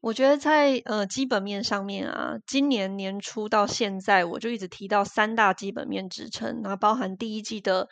[0.04, 7.88] 我觉得在呃基本面上面啊，今年年初到现在，我就一直提到三大基本面支撑，那包含第一季的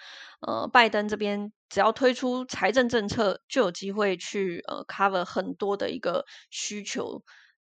[0.45, 7.23] 呃拜登这边只要推出财政政策，就有机会去呃 cover 很多的一个需求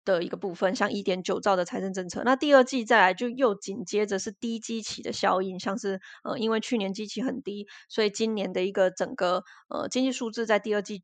[0.06, 2.22] 的一个部分，像一点九兆的财政政策。
[2.24, 11.04] 那第二季再来就又紧接着是低基期的效应，像是呃因为去年基期很低，所以今年的一个整个呃经济数字在第二季。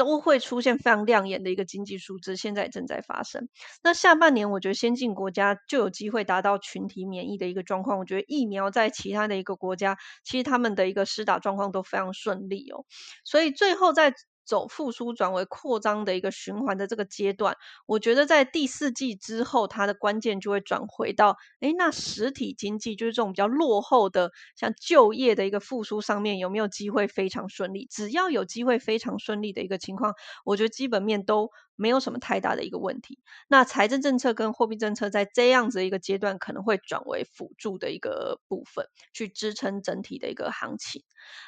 [0.00, 3.50] 都会出现非常亮眼的一个经济数字，现在正在发生。
[3.82, 7.98] 那下半年，我觉得先进国家就有机会达到群体免疫的一个状况。
[7.98, 12.86] 我觉得疫苗在其他的一个国家，其实他们的一个施打状况都非常顺利哦。
[13.24, 14.14] 所以最后在。
[14.50, 27.86] 走复苏转为扩张的一个循环的这个阶段，我觉得在第四季之后，它的关键就会转回到，哎，那实体经济就是这种比较落后的，像就业的一个复苏上面有没有机会非常顺利？
[27.88, 30.12] 只要有机会非常顺利的一个情况，
[30.44, 31.50] 我觉得基本面都。
[31.76, 33.18] 没有什么太大的一个问题。
[33.48, 41.02] 那财政政策跟货币政策在这样子一个阶段，可能会转为辅助的一个部分，去支撑整体的一个行情。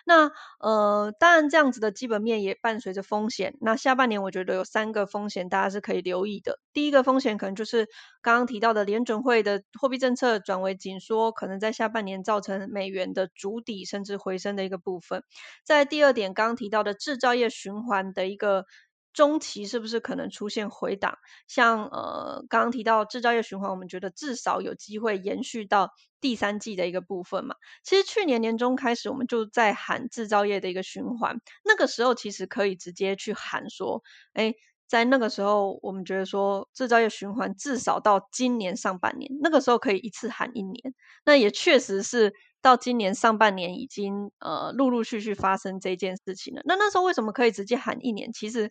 [0.04, 0.30] 那
[0.60, 3.54] 呃，当然这样子的基本面也伴随着风险。
[3.60, 6.58] 那下半年我觉得有三个风险，大家是可以留意的。
[6.72, 7.88] 第一个风险可能就是
[8.20, 15.24] 刚刚提到的联准会的货币政策转为紧缩，可能在下半年造成美元的筑底甚至回升的一个部分。
[15.64, 18.66] 在第二点，刚刚提到的制造业循环的一个。
[19.12, 21.18] 中期是不是可能出现回档？
[21.46, 27.56] 像呃刚刚提到制造业循环，我们觉得至少有机会延续到第三季的一个部分嘛。
[27.84, 34.54] 其实去年年中开始，我们就在喊制造业的一个循环，那个时候其实可以直接去喊说，哎，
[34.88, 40.94] 在那个时候我们觉得说制造业循环至少到今年上半年，那个时候可以一次喊一年。
[41.24, 46.62] 那也确实是到今年上半年已经呃陆陆续续发生这件事情了。
[46.64, 48.32] 那那时候为什么可以直接喊一年？
[48.32, 48.70] 其实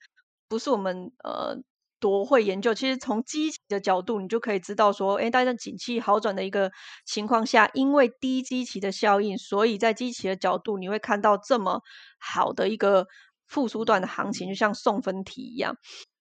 [0.51, 1.55] 不是我们呃
[2.01, 6.69] 多会研究，其实从基期的角度，你就可以知道说，哎，大家景气好转的一个
[7.05, 11.79] 情况下，因为低基期的效应，所以在基期的角度，你会看到这么
[12.19, 13.07] 好的一个
[13.47, 15.77] 复苏段的行情，就像送分题一样。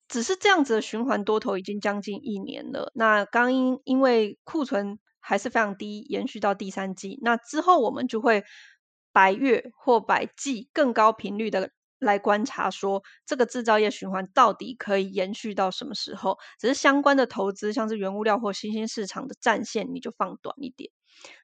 [0.07, 2.93] 只是这样子的循环多头已经将近一年了。
[2.95, 8.45] 那刚因因为库存还是非常低，延续到第三季，那之后我们就会
[9.12, 16.37] 百月或百季更高频率的来观察，说这个制造业循环到底可以延续到什么时候？
[16.59, 20.91] 只是相关的投资，像是原物料或新兴市场的战线，你就放短一点。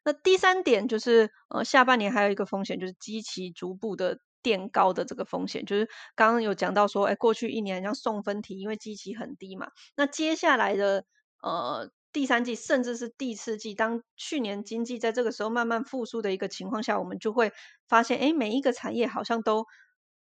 [0.05, 4.19] 那第三点就是，呃，下半年还有一个风险，就是基期逐步的。
[4.43, 9.67] 垫高的这个风险，就是刚刚有讲到说，哎，过去一年像送分题，因为基期很低嘛。
[9.97, 11.05] 那接下来的
[11.43, 17.53] 呃第三季，甚至是第四季，当去年经济在这个时候慢慢复苏的一个情况下，我们就会
[17.89, 19.67] 发现，哎，每一个产业好像都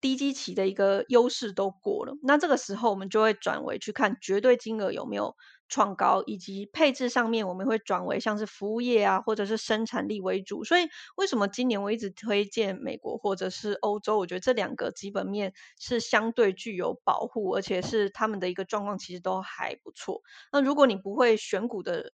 [0.01, 2.15] 低基期的一个优势都过了。
[2.23, 5.35] 那这个时候，我们就会转为去看绝对金额有没有。
[5.69, 10.63] 创高以及配置上面，我们会转为像是服务业啊，或者是生产力为主。
[10.63, 14.17] 所以为什么今年我一直推荐美国或者是欧洲？
[14.17, 20.23] 我觉得这两个基本面是相对具有保护，而且是他们的一个状况其实都还不错。
[20.53, 22.13] 那如果你不会选股的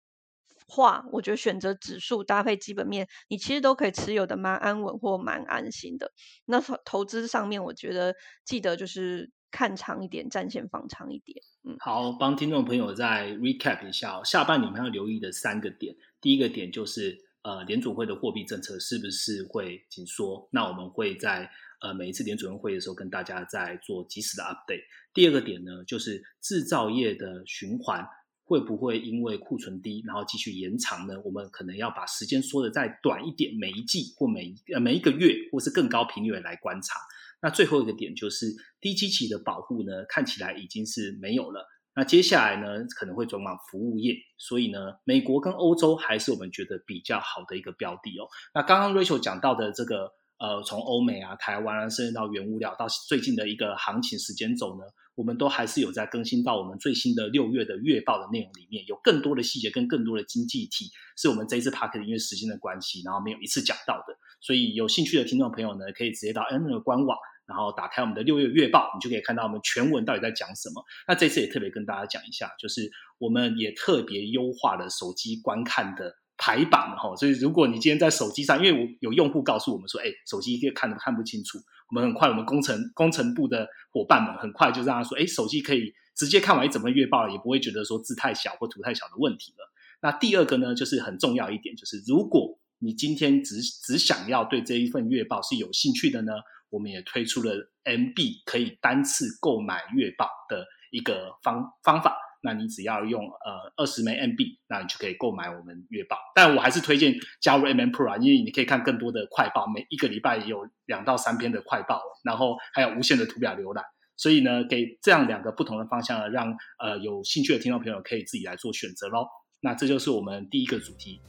[0.67, 6.11] 话，我觉得选择指数搭配基本面，你其实都可以持有的蛮安稳或蛮安心的。
[6.45, 9.31] 那投资上面，我觉得记得就是。
[9.49, 11.41] 看长一点，战线放长一点。
[11.63, 15.95] 嗯，好，帮听众朋友再 recap 一下，下半年我们要留意的三个点。
[16.19, 20.49] 第一个点就是呃，联储会的货币政策是不是会紧缩？
[20.51, 21.49] 那我们会在
[21.79, 24.83] 呃每一次联储会的时候跟大家在做及时的 update。
[25.13, 28.05] 第二个点呢，就是制造业的循环
[28.47, 31.15] 会不会因为库存低，然后继续延长呢？
[31.25, 36.95] 我们可能要把时间缩的再短一点，每一季或每呃每一个月，或是更高频率来观察。
[37.41, 38.47] 那最后一个点就是
[38.79, 41.67] 低基期的保护呢，看起来已经是没有了。
[41.93, 48.29] 那接下来呢，可能会转往服务业，所以呢，美国跟欧洲还是我们觉得比较好的一个标的哦。
[48.53, 54.83] 那刚刚 Rachel 讲到的这个，呃，从欧美啊、台湾啊，甚至到原物料，到最近的一个行情时间走呢，
[55.15, 64.15] 我们都还是有在更新到我们最新的六月的月报的内容里面，有更多的细节跟更多的经济体，是我们这一次 p a r k 因为时间的关系，然后没有一次讲到的。
[64.39, 67.17] 所以有兴趣的听众朋友呢，可以直接到 N 的官网。
[67.47, 70.83] 然后打开我们的六月月报，你就可以看到我们全文到底在讲什么。
[71.07, 77.15] 那这次也特别跟大家讲一下，就是我们也特别优化了手机观看的排版哈。
[77.15, 81.57] 所以如果你今天在手机上，因为我有用户告诉我们说，哎，手机看都看不清楚，
[81.89, 89.71] 我们很快，我们工程工程部的伙伴们很快就让他说，哎，手机可以直接看完一整份月报，也不会觉得说字太小或图太小的问题了。
[90.01, 96.33] 那第二个呢，就是很重要一点，就是如果你今天只只想要对这一份月报是有兴趣的呢？
[96.69, 97.53] 我们也推出了
[97.85, 106.17] MB 可以单次购买月报的一个方方法，那你只要用呃二十枚 MB，那你就可以购买我们月报。
[106.35, 113.83] 但我还是推荐加入 MM Pro 啊，因为你可以看更多的快报，每一个礼拜有两到三篇的快报，然后还有无限的图表浏览。
[114.15, 119.27] 所以呢，给这样两个不同的方向，让呃有兴趣的听众朋友可以自己来做选择喽。
[119.61, 121.21] 那这就是我们第一个主题。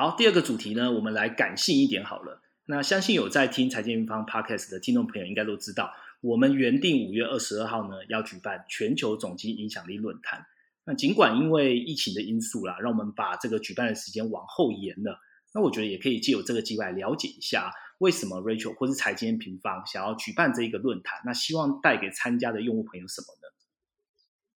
[0.00, 2.40] 好，第二个主题呢，我们来感性一点好了。
[2.64, 10.46] 那相信有在听财经平方 Podcast 的听众朋友，应该都知道，我们原定五月二十二号呢要举办全球总经影响力论坛。
[10.86, 15.20] 那尽管因为疫情的因素啦，让我们把这个举办的时间往后延了。
[15.52, 21.20] 那我觉得也可以借由这个机会来了解一下，为什么 Rachel 或是财经平方想要举办这一个论坛？
[21.26, 23.26] 那希望带给参加的用户朋友什么？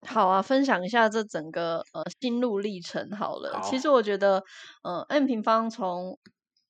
[0.07, 3.61] 好啊，分享一下这整个呃心路历程好了。
[3.63, 4.43] 其实我觉得，
[4.83, 6.19] 呃，M 平方从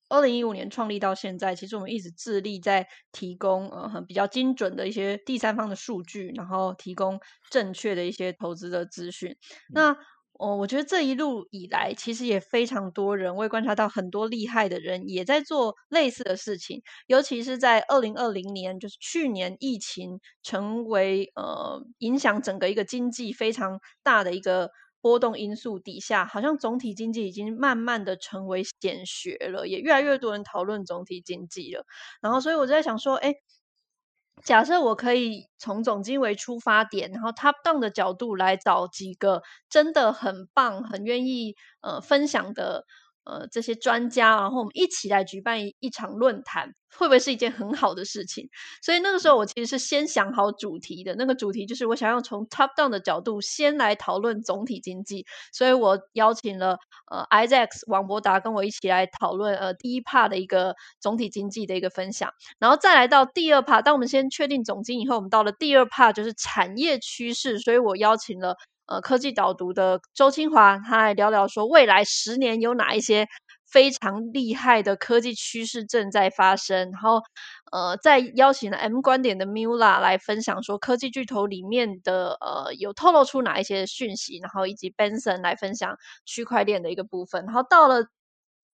[0.09, 7.19] 二零一五年创立到现在，其实我们一直致力在提供呃很比较精准的一些第三方的数据，然后提供
[7.51, 9.35] 正确的一些投资的资讯。
[9.73, 9.97] 那
[10.39, 16.83] 哦，我觉得这一路以来，其实也非常多人，我也观察到很多厉害的人也在做类似的事情。
[17.07, 24.71] 尤其是在二零二零年，就是去年疫情成为呃影响整个一个经济非常大的一个
[25.01, 31.87] 波动因素底下，好像总体经济已经慢慢的成为显学了，也越来越多人讨论总体经济了。
[32.21, 33.35] 然后，所以我就在想说，哎。
[34.43, 42.85] 假设我可以从总经为出发点，然后 top down 的角度来找几个真的很棒、很愿意呃分享的
[43.25, 48.49] 呃这些专家，然后我们一起来举办一一场论坛，会不会是一件很好的事情？
[48.83, 56.77] 所以那个时候我其实是先想好主题的，那个主题就是我想要从 top down 的角度先来讨论总体经济，所以我邀请了
[57.11, 73.27] 呃 Isaac 王博达跟我一起来讨论呃第一 part 的一个总体经济的一个分享，然后再来到第二 part，当我们先确定总经以后，我们到了第二 part 就是产业趋势，所以我邀请了呃科技导读的周清华，他来聊聊说未来十年有哪一些。
[73.67, 77.21] 非常厉害的科技趋势正在发生，然后
[77.73, 88.07] 呃，再邀请了 M 观点的 Mula 来分享说科技巨头里面的呃有透露出哪一些讯息，然后以及 Benson 来分享区块链的一个部分，然后到了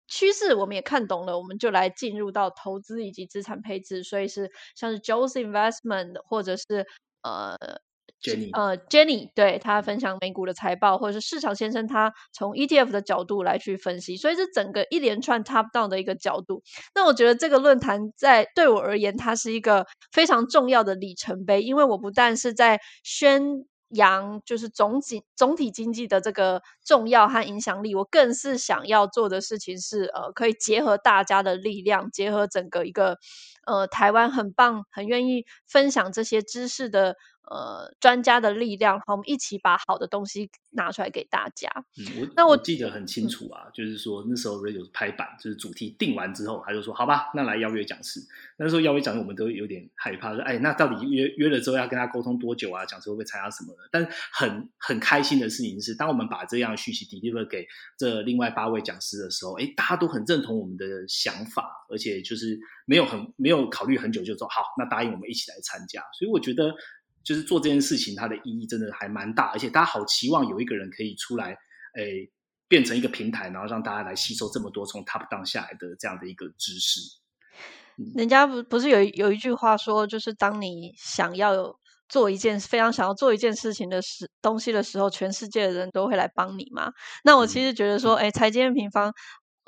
[0.07, 6.87] 趋势我们也看懂了，我们就来进入到投资以及资产配置，所以是像是 Joe's Investment 或者是
[7.23, 7.57] 呃。
[8.21, 16.63] Jenny，呃，Jenny 对他分享美股的财报，或者是市场先生他从 ETF 的角度来去分析，所以这整个一连串 top down 的一个角度。
[16.95, 23.43] 那我觉得这个论坛在对我而言，它是一个非常重要的里程碑，因为我不但是在宣
[23.89, 33.17] 扬就是总体总体经济的这个重要和影响力，我更是想要做的事情是，呃，可以结合大家的力量，结合整个一个
[33.67, 37.15] 呃台湾很棒、很愿意分享这些知识的。
[37.47, 41.69] 呃，专家的力量，好，我们一起把好的东西拿出来给大家。
[41.97, 48.19] 嗯，我那我记得很清楚啊，就是说那时候 Radio 拍板，就是主题定完之后，他就说好吧，那来邀约讲师。
[48.57, 52.85] 那时候邀约讲师，我们都有点害怕，说哎，那到底约约了之后要跟他沟通多久啊？
[52.85, 53.89] 讲师会不会参加什么的？
[53.91, 57.67] 但很很开心的事情是，当我们把这样讯息 deliver 给
[57.97, 66.01] 这另外八位讲师的时候，哎，大家都很认同我们的想法，而且就是没有很没有考虑很久就说好，那答应我们一起来参加。
[66.17, 66.73] 所以我觉得。
[67.25, 71.57] 就是做这件事情，它的意义真的还蛮大，而且大家好期望有一个人可以出来，
[71.95, 72.31] 诶，
[72.67, 77.01] 变成一个平台，然后让大家来吸收这么多从 top down 下来的这样的一个知识。
[78.15, 86.93] 人家不不是有有一句话说，就是当你想要做一件非常想要做一件事情的时东西的时候，全世界的人都会来帮你嘛。
[87.23, 89.11] 那我其实觉得说，哎，财经平方，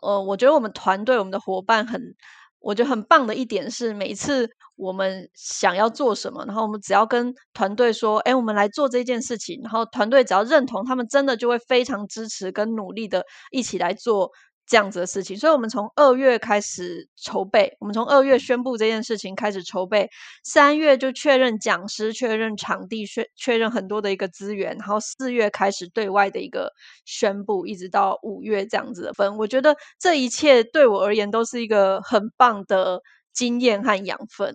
[0.04, 2.16] 呃，我觉得我们团队我们的伙伴很。
[2.60, 14.32] 我觉得很棒的一点是，每一次我们想要做什么，然后我们只要跟团队说：“哎，我们来做这件事情。”然后团队只要认同，他们真的就会非常支持跟努力的一起来做。
[14.68, 20.10] 这样子的事情，所以我们从二月开始筹备，我们从二月宣布这件事情开始筹备，
[20.44, 26.74] 三月就确认讲师、确认场地、确确认很多的一个资源，然后四月开始对外的一个
[27.06, 29.38] 宣布，一直到五月这样子的分。
[29.38, 33.02] 我觉得这一切对我而言都是一个很棒的
[33.32, 34.54] 经验和养分。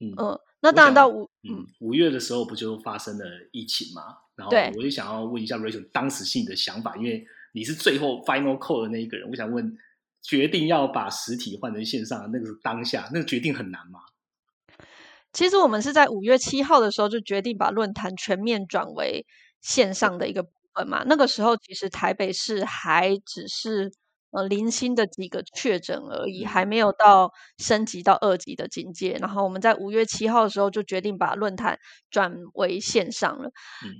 [0.00, 4.02] 嗯，那当然到五嗯五月的时候不就发生了疫情嘛？
[4.36, 7.26] 然后我就想要问一下 Rachel 当时性的想法，因为。
[7.52, 9.76] 你是最后 final call 的那一个人，我想问，
[10.22, 14.00] 决定要把实体换成线上，那个当下那个决定很难吗？
[15.32, 19.26] 其实我们是在五月七号的时候就决定把论坛全面转为
[19.60, 21.04] 线上的一个部分嘛。
[21.06, 23.92] 那个时候其实台北市还只是。
[24.32, 29.12] 呃，零星的几个确诊而已，还没有到升级到二级的境界。
[29.20, 31.78] 然后我们在五月七号的时候就决定把论坛
[32.10, 33.50] 转为线上了。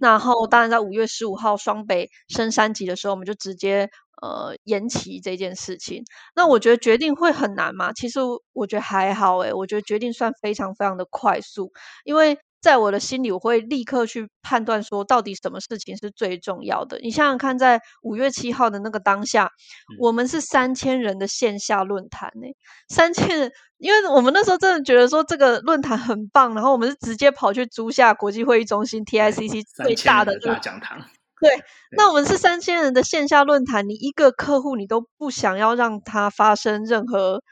[0.01, 3.89] 然后当然在五月十五号双北升三级的时候，我们就直接
[4.23, 6.05] 呃延期这件事情。
[6.37, 7.93] 那我觉得决定会很难吗？
[7.93, 8.21] 其实
[8.53, 11.73] 我觉得还好诶，我觉得决定算非常非常的快速，
[12.05, 12.39] 因为。
[12.61, 16.99] 在我的心里，我会立刻去判断说，到底什么事情是最重要的。
[16.99, 19.51] 你想想看，在五月七号的那个当下，
[19.99, 22.47] 我们是三千人的线下论坛呢，
[22.89, 30.99] 三千人，因为我们那时候真的觉得说这个论坛很棒，然后我们是直接跑去租下国际会议中心 TICC 最大的这个讲堂。
[31.41, 31.51] 对，
[31.97, 37.43] 那我们是三千人的线下论坛，你一个客户你都不想要让他发生任何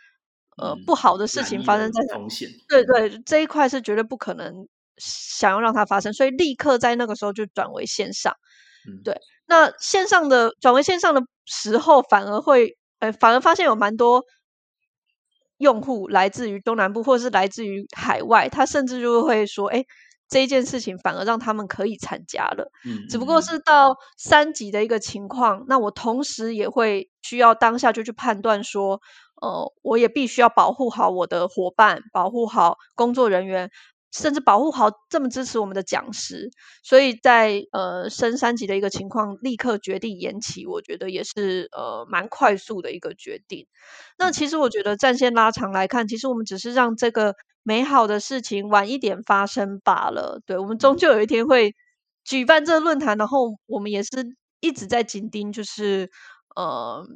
[0.59, 2.51] 呃不好的事情发生在风险。
[2.69, 4.69] 对对，这一块是绝对不可能。
[4.99, 8.35] 想要让它发生，所以立刻在那个时候就转为线上。
[9.05, 14.25] 对，那线上的转为线上的时候，反而会，呃，反而发现有蛮多
[15.59, 19.85] 用户来自于东南部，或者是来自于海外，他甚至就会说，哎，
[20.27, 22.71] 这一件事情反而让他们可以参加了。
[22.87, 29.03] 嗯，只不过是到三级的一个情况，那我同时也会需要当下就去判断说，
[29.43, 33.71] 呃，我也必须要保护好我的伙伴，保护好工作人员。
[34.11, 36.51] 甚至保护好这么支持我们的讲师，
[36.83, 43.67] 所以在呃升三级的一个情况，立刻决定延期，我觉得也是呃蛮快速的一个决定。
[44.19, 50.41] 那其实我觉得战线拉长来看，其实我们只是让这个美好的事情晚一点发生罢了。
[50.47, 51.75] 对我们终究有一天会
[52.25, 54.09] 举办这个论坛，然后我们也是
[54.61, 56.11] 一直在紧盯，就是
[56.57, 57.07] 呃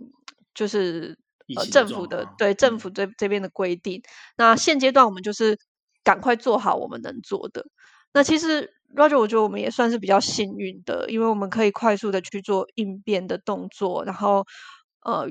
[0.55, 1.17] 就是。
[1.57, 4.01] 呃政府的对政府这这边的规定。
[4.39, 5.59] 那现阶段我们就是
[6.05, 7.65] 赶快做好我们能做的。
[8.13, 14.45] 那其实 Roger，我觉得我们也算是比较幸运的，因为我们可以快速的去做应变的动作，然后
[15.05, 15.27] 呃。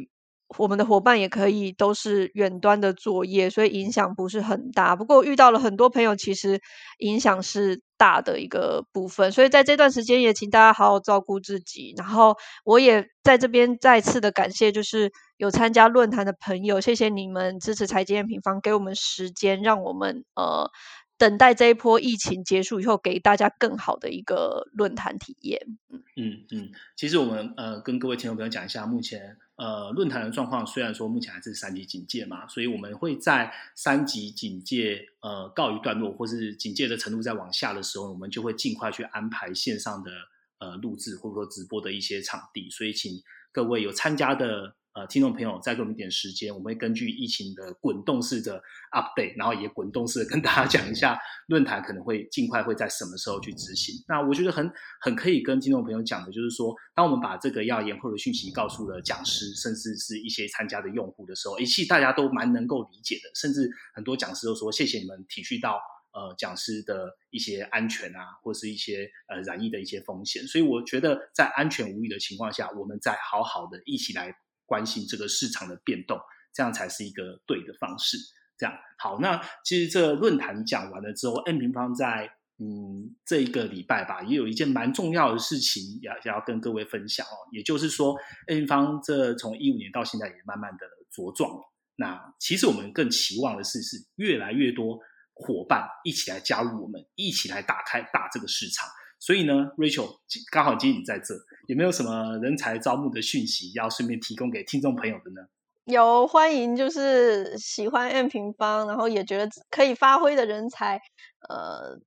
[0.57, 4.97] 我们的伙伴也可以都是远端的作业，所以影响不是很大。
[4.97, 6.59] 不过遇到了很多朋友，其实
[6.97, 9.31] 影响是大的一个部分。
[9.31, 11.93] 所以在这段时间，也请大家好好照顾自己。
[11.95, 15.09] 然后我也在这边再次的感谢，就是
[15.41, 20.69] 有参加论坛的朋友，谢谢你们支持财经平方，给我们时间，让我们呃
[21.17, 25.59] 等待这一波疫情结束以后，给大家更好的一个论坛体验。
[25.89, 29.35] 嗯嗯嗯，其实我们呃跟各位听众朋友讲一下，目前。
[29.55, 40.11] 呃，论坛的状况虽然说目前还是三级警戒嘛，所以我们会在三级警戒呃告一段落，或是警戒的程度在往下的时候，我们就会尽快去安排线上的
[40.59, 43.11] 呃录制或者说直播的一些场地，所以请
[43.51, 44.75] 各位有参加的。
[44.93, 48.61] 呃，听众朋友，再给我们一点时间，我们会根据疫情的滚动式的
[48.91, 51.17] update，然后也滚动式的跟大家讲一下
[51.47, 53.95] 论坛可能会尽快会在什么时候去执行。
[54.05, 54.69] 那我觉得很
[54.99, 65.79] 很可以跟听众朋友讲的，就是说，当我们把这个要延后的讯息告诉了讲师，甚至是一些参加的用户的时候，其实大家都蛮能够理解的，甚至很多讲师都说谢谢你们体恤到
[66.11, 70.45] 呃讲师的一些安全啊，或是一些呃染疫的一些风险。
[70.47, 74.35] 所以我觉得在安全无虞的情况下，我们再好好的一起来。
[74.71, 76.17] 关心这个市场的变动，
[76.53, 78.17] 这样才是一个对的方式。
[78.57, 87.35] 这样好，那其实这论坛讲完了之后，N 平方在嗯这一个礼拜吧，也有一件蛮重要的事情要要跟各位分享哦。
[87.51, 88.15] 也就是说
[88.47, 91.51] ，N 平方这从一五年到现在也慢慢的茁壮。
[91.97, 94.97] 那其实我们更期望的是，是越来越多
[95.33, 98.87] 伙伴一起来加入我们，一起来打开大这个市场。
[99.21, 100.17] 所以呢，Rachel，
[100.51, 101.35] 刚好今天你在这，
[101.67, 105.41] 有没有什么人才招募的讯息要顺便提供给听众朋友的呢？
[105.85, 110.99] 有，欢迎就是喜欢 M 平方，然后也觉得可以发挥的人才，
[111.47, 111.99] 呃，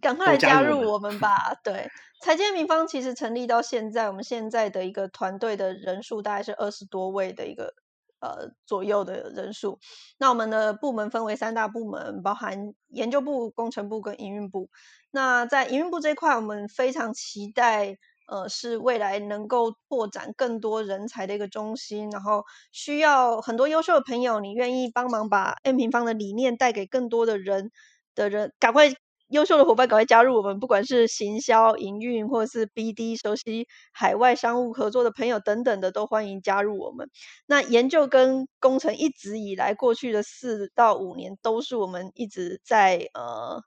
[0.00, 1.54] 赶快来加入我们吧。
[1.62, 1.88] 对，
[2.22, 7.72] 财经平方其实成立到现在，我们现在的一个团队的人数大概是二十多位的一个
[8.20, 9.78] 呃左右的人数。
[10.18, 14.68] 那我们的部门分为三大部门，包含研究部、工程部跟营运部。
[15.10, 17.96] 那在营运部这一块，我们非常期待，
[18.26, 27.70] 呃，是未来能够拓展更多人才的一个中心，然后需要很多优秀的朋友，你愿意帮忙把 M 平方的理念带给更多的人
[28.14, 28.88] 的人，赶快
[29.28, 37.08] 优秀的伙伴赶快加入我们，不管是行销、营运或者是 BD，熟悉海外商务合作的朋友等等的，都欢迎加入我们。
[37.46, 43.62] 那研究跟工程一直以来，过去的四到五年，都是我们一直在呃。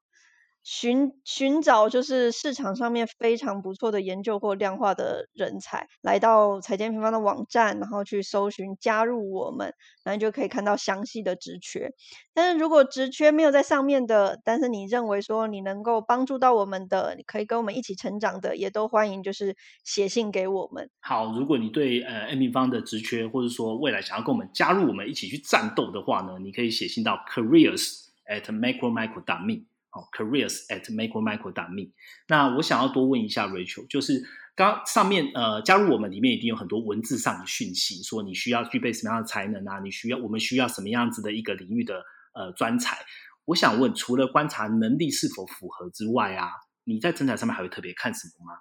[0.64, 11.92] 寻寻找就是市场上面非常不错的研究或量化的人才，来到财经平方的网站，然后去搜寻加入我们，然后就可以看到详细的职缺。
[12.34, 20.90] 但是如果职缺没有在上面的，但是你认为说你能够帮助到我们的，你可以跟我们一起成长的，也都欢迎就是写信给我们。
[21.00, 29.66] 好，如果你对呃 M 平方的职缺，或者说未来想要跟我们加入我们一起去战斗的话呢，你可以写信到 careers at macromicro dot me。
[29.92, 31.92] 哦，careers at macromicro dot me。
[32.28, 34.24] 那我想要多问一下 Rachel，就是
[34.56, 39.82] 刚上面呃加入我们里面一定有很多文字上的讯息，说你需要具备什么样的才能啊？
[39.82, 42.98] 你需要我们需要什么样子的一个领域的呃专才？
[43.44, 46.50] 我想问，除了观察能力是否符合之外啊，
[46.86, 48.60] 你在征才上面还会特别看什么吗？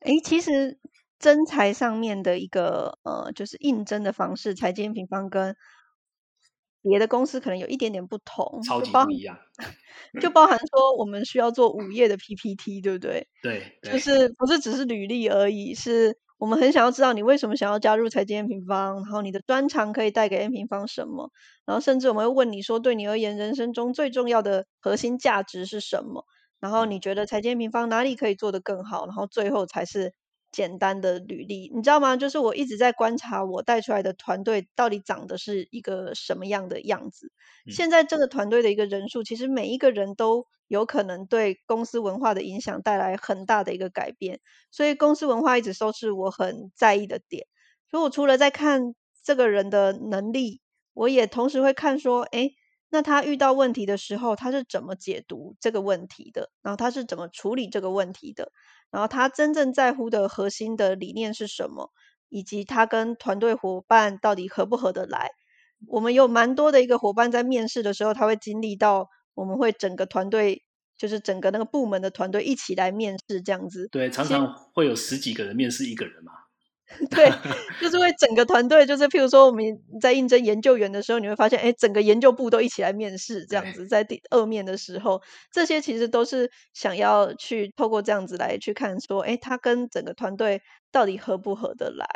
[0.00, 0.78] 哎，其实
[1.18, 5.54] 征才上面的一个呃，就是应征的方式，财经平方跟。
[6.88, 9.36] 别的公司可能有一点点不同，超级不一样，
[10.20, 13.26] 就包含说我们需要做五页的 PPT，对不对？
[13.42, 21.30] 对，就是不是只是履历而已，是我们很想要知道你为什么想要加入财经 N 平方，然后你的专长可以带给 N 平方什么，
[21.64, 26.24] 然后甚至我们会问你说，对你而言人生中最重要的核心价值是什么？
[26.60, 29.06] 然后你觉得财经平方哪里可以做得更好？
[29.06, 30.12] 然后最后才是。
[30.54, 32.16] 简单的履历，你知道吗？
[32.16, 37.32] 就是我一直在观察我带出来的团队到底长的是一个什么样的样子。
[37.68, 44.38] 现在这个团队的一个人数，其实每一个人都有可能对公司文化的影响带来很大的一个改变。
[44.70, 47.46] 所以公司文化一直都是我很在意的点。
[47.90, 48.94] 所以我除了在看
[49.24, 50.60] 这个人的能力，
[50.92, 52.50] 我也同时会看说，哎，
[52.90, 56.50] 那他遇到问题的时候，他是怎么解读这个问题的？
[56.62, 58.52] 然后他是怎么处理这个问题的？
[58.94, 61.90] 然后他真正在乎的核心的理念是什么，
[62.28, 65.32] 以及他跟团队伙伴到底合不合得来？
[65.88, 70.62] 我们有蛮多的一个伙伴在面试的时候，他会经历到我们会整个团队，
[70.96, 73.88] 就是整个那个部门的团队一起来面试这样子。
[73.90, 76.30] 对，常常会有十几个人面试一个人嘛。
[77.10, 77.32] 对，
[77.80, 79.64] 就是为整个团队，就是譬如说我们
[80.00, 90.60] 在应征研究员的时候，你会发现，哎，整个研究部都一起来面试，这样子在第二面的时候，这些其实都是想要去透过这样子来去看，说，哎，他跟整个团队
[90.92, 92.06] 到底合不合得来？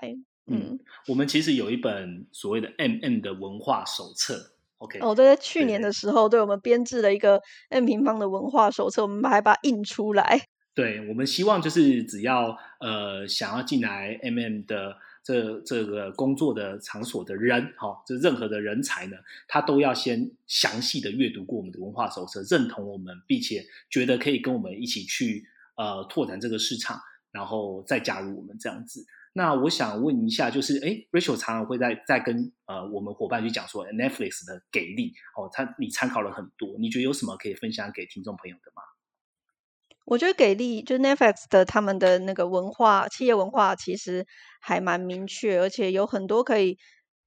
[0.51, 7.41] 嗯，我们其实有一本所谓的 M M 的文化手册，OK，哦，在去年的时候，对我们编制了一个
[7.71, 10.43] M 平方的文化手册，我们还把它印出来。
[10.79, 19.17] 对，我们希望就是只要呃想要进来 M M 的这这个工作的场所的人，哈，就任何的人才呢，
[19.49, 25.45] 他都要先详细的阅读过我们的文化手册，认同我们，并且觉得可以跟我们一起去
[25.77, 26.97] 呃拓展这个市场，
[27.33, 29.05] 然后再加入我们这样子。
[29.33, 38.83] 那我想问一下，就是哎，Rachel 常常会在在跟呃我们伙伴去讲说 Netflix 的给力哦，他你参考了很多，你觉得有什么可以分享给听众朋友的吗？
[40.11, 44.27] 我觉得给力，就 Netflix 的他们的那个文化，企业文化其实
[44.59, 46.79] 还蛮明确，而且有很多可以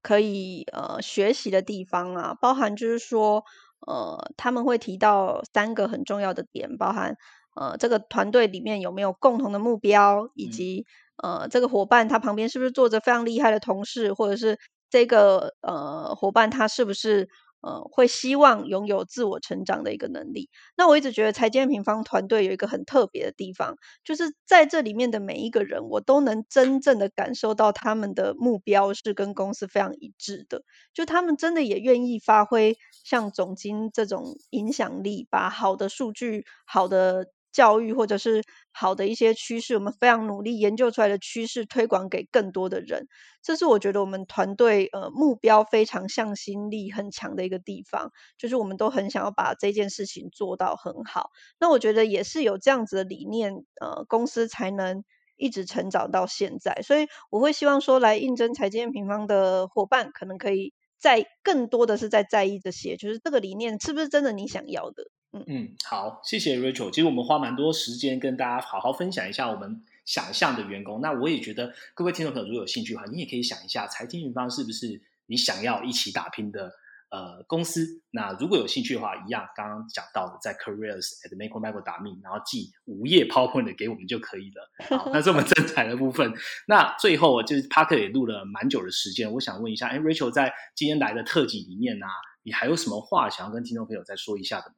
[0.01, 3.43] 可以呃学习的地方啊，包含就是说
[3.85, 7.15] 呃他们会提到三个很重要的点，包含
[7.55, 10.83] 呃这个团队里面有没有共同的目标，以及
[11.21, 14.57] 呃这个伙伴他旁边是不是坐着非常厉害的同事，或者是
[14.89, 17.29] 这个呃伙伴他是不是。
[17.61, 20.49] 呃，会希望拥有自我成长的一个能力。
[20.77, 30.63] 那我一直觉得财经平方团队有一个很特别的地方，就是在这里面的每一个人，我都能真正的感受到他们的目标是跟公司非常一致的。
[30.93, 37.27] 就他们真的也愿意发挥像总经这种影响力，把好的数据、好的。
[37.51, 43.07] 教育或者是好的一些趋势，我们非常努力研究出来的趋势，推广给更多的人。
[43.43, 51.31] 这是我觉得我们团队呃目标非常向心力很强的一个地方，就是我们都很想要把这件事情做到很好。
[51.59, 55.03] 那我觉得也是有这样子的理念，呃，公司才能
[55.37, 56.81] 一直成长到现在。
[56.83, 65.03] 所以我会希望说，来应征财经平方的伙伴，可能可以在更多的是在在意这些，就是这个理念是不是真的你想要的。
[65.33, 66.91] 嗯好，谢谢 Rachel。
[66.91, 70.99] 其实我们花蛮多时间跟大家好好分享一下我们想象的员工。
[70.99, 76.69] 那我也觉得各位听众朋友如果有兴趣的话，你也可以想一下，财经云方是不是你想要一起打拼的
[77.11, 78.01] 呃公司？
[78.11, 84.97] 那如果有兴趣的话，一样刚刚讲到的，在 Careers at Micro Micro 打命，然后寄午夜 PowerPoint 给我们就可以了。
[84.97, 86.33] 好，那是我们 正彩的部分，
[86.67, 92.05] 那最后就是 Parker 也录了蛮久的时间，我想问一下，哎，Rachel 在今天来的特辑里面呢，
[92.43, 94.75] 你还有什么话想要跟听众朋友再说一下的吗？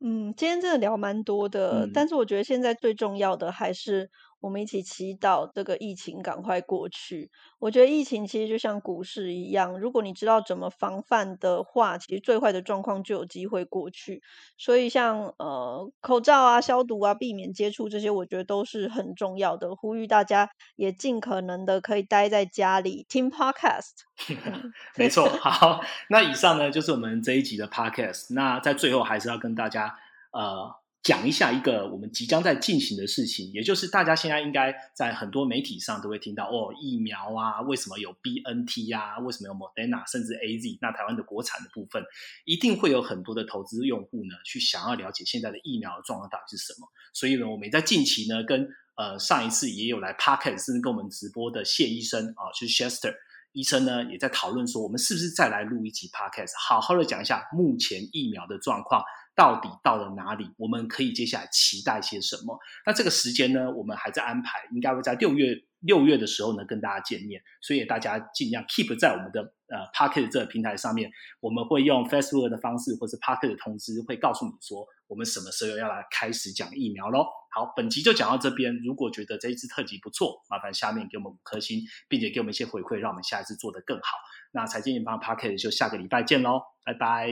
[0.00, 4.08] 嗯，今天真的聊蛮多的，但是我觉得现在最重要的还是
[4.40, 7.30] 我们一起祈祷这个疫情赶快过去。
[7.58, 14.22] 我觉得疫情其实就像股市一样，如果你知道怎么防范的话，其实最坏的状况就有机会过去。
[14.56, 19.74] 所以像呃口罩啊、消毒啊、避免接触这些，我觉得都是很重要的。
[19.74, 23.92] 呼吁大家也尽可能的可以待在家里听 podcast。
[24.96, 25.80] 没错，好，
[26.10, 28.34] 那以上呢就是我们这一集的 podcast。
[28.34, 29.96] 那在最后还是要跟大家
[30.32, 30.72] 呃
[31.02, 42.02] 讲一下一个我们即将在进行的事情，也就是大家现在应该在很多媒体上都会听到哦，疫苗啊，为什么有 B N T 啊，为什么有 Moderna，甚至 A Z，那台湾的国产的部分，
[42.44, 46.86] 一定会有很多的投资用户呢去想要了解现在的疫苗的状况到底是什么。
[47.14, 53.14] 所以呢，我们在近期呢跟呃上一次也有来 podcast 甚至跟我们直播的谢医生啊，就是 Chester。
[53.52, 59.02] 医生呢也在讨论说，我们是不是再来录一集 podcast，好好的讲一下目前疫苗的状况
[59.38, 62.58] 到底到了哪里，我们可以接下来期待些什么？
[62.84, 71.08] 那这个时间呢，我们还在安排，应该会在六月六月的时候呢跟大家见面，所以大家尽量 keep 在我们的呃 podcast 这个平台上面，
[71.38, 77.24] 我们会用 Facebook 的方式或是 podcast 的通知会告诉你说，我们什么时候要来开始讲疫苗喽。
[77.54, 78.76] 好，本集就讲到这边。
[78.84, 84.18] 如果觉得这一次特辑不错，麻烦下面给我们五颗星，并且给我们一些回馈，让我们下一次做得更好。
[84.50, 87.30] 那财经研发 p a r k e t 就下个礼拜见喽，拜拜，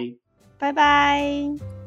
[0.56, 1.85] 拜拜。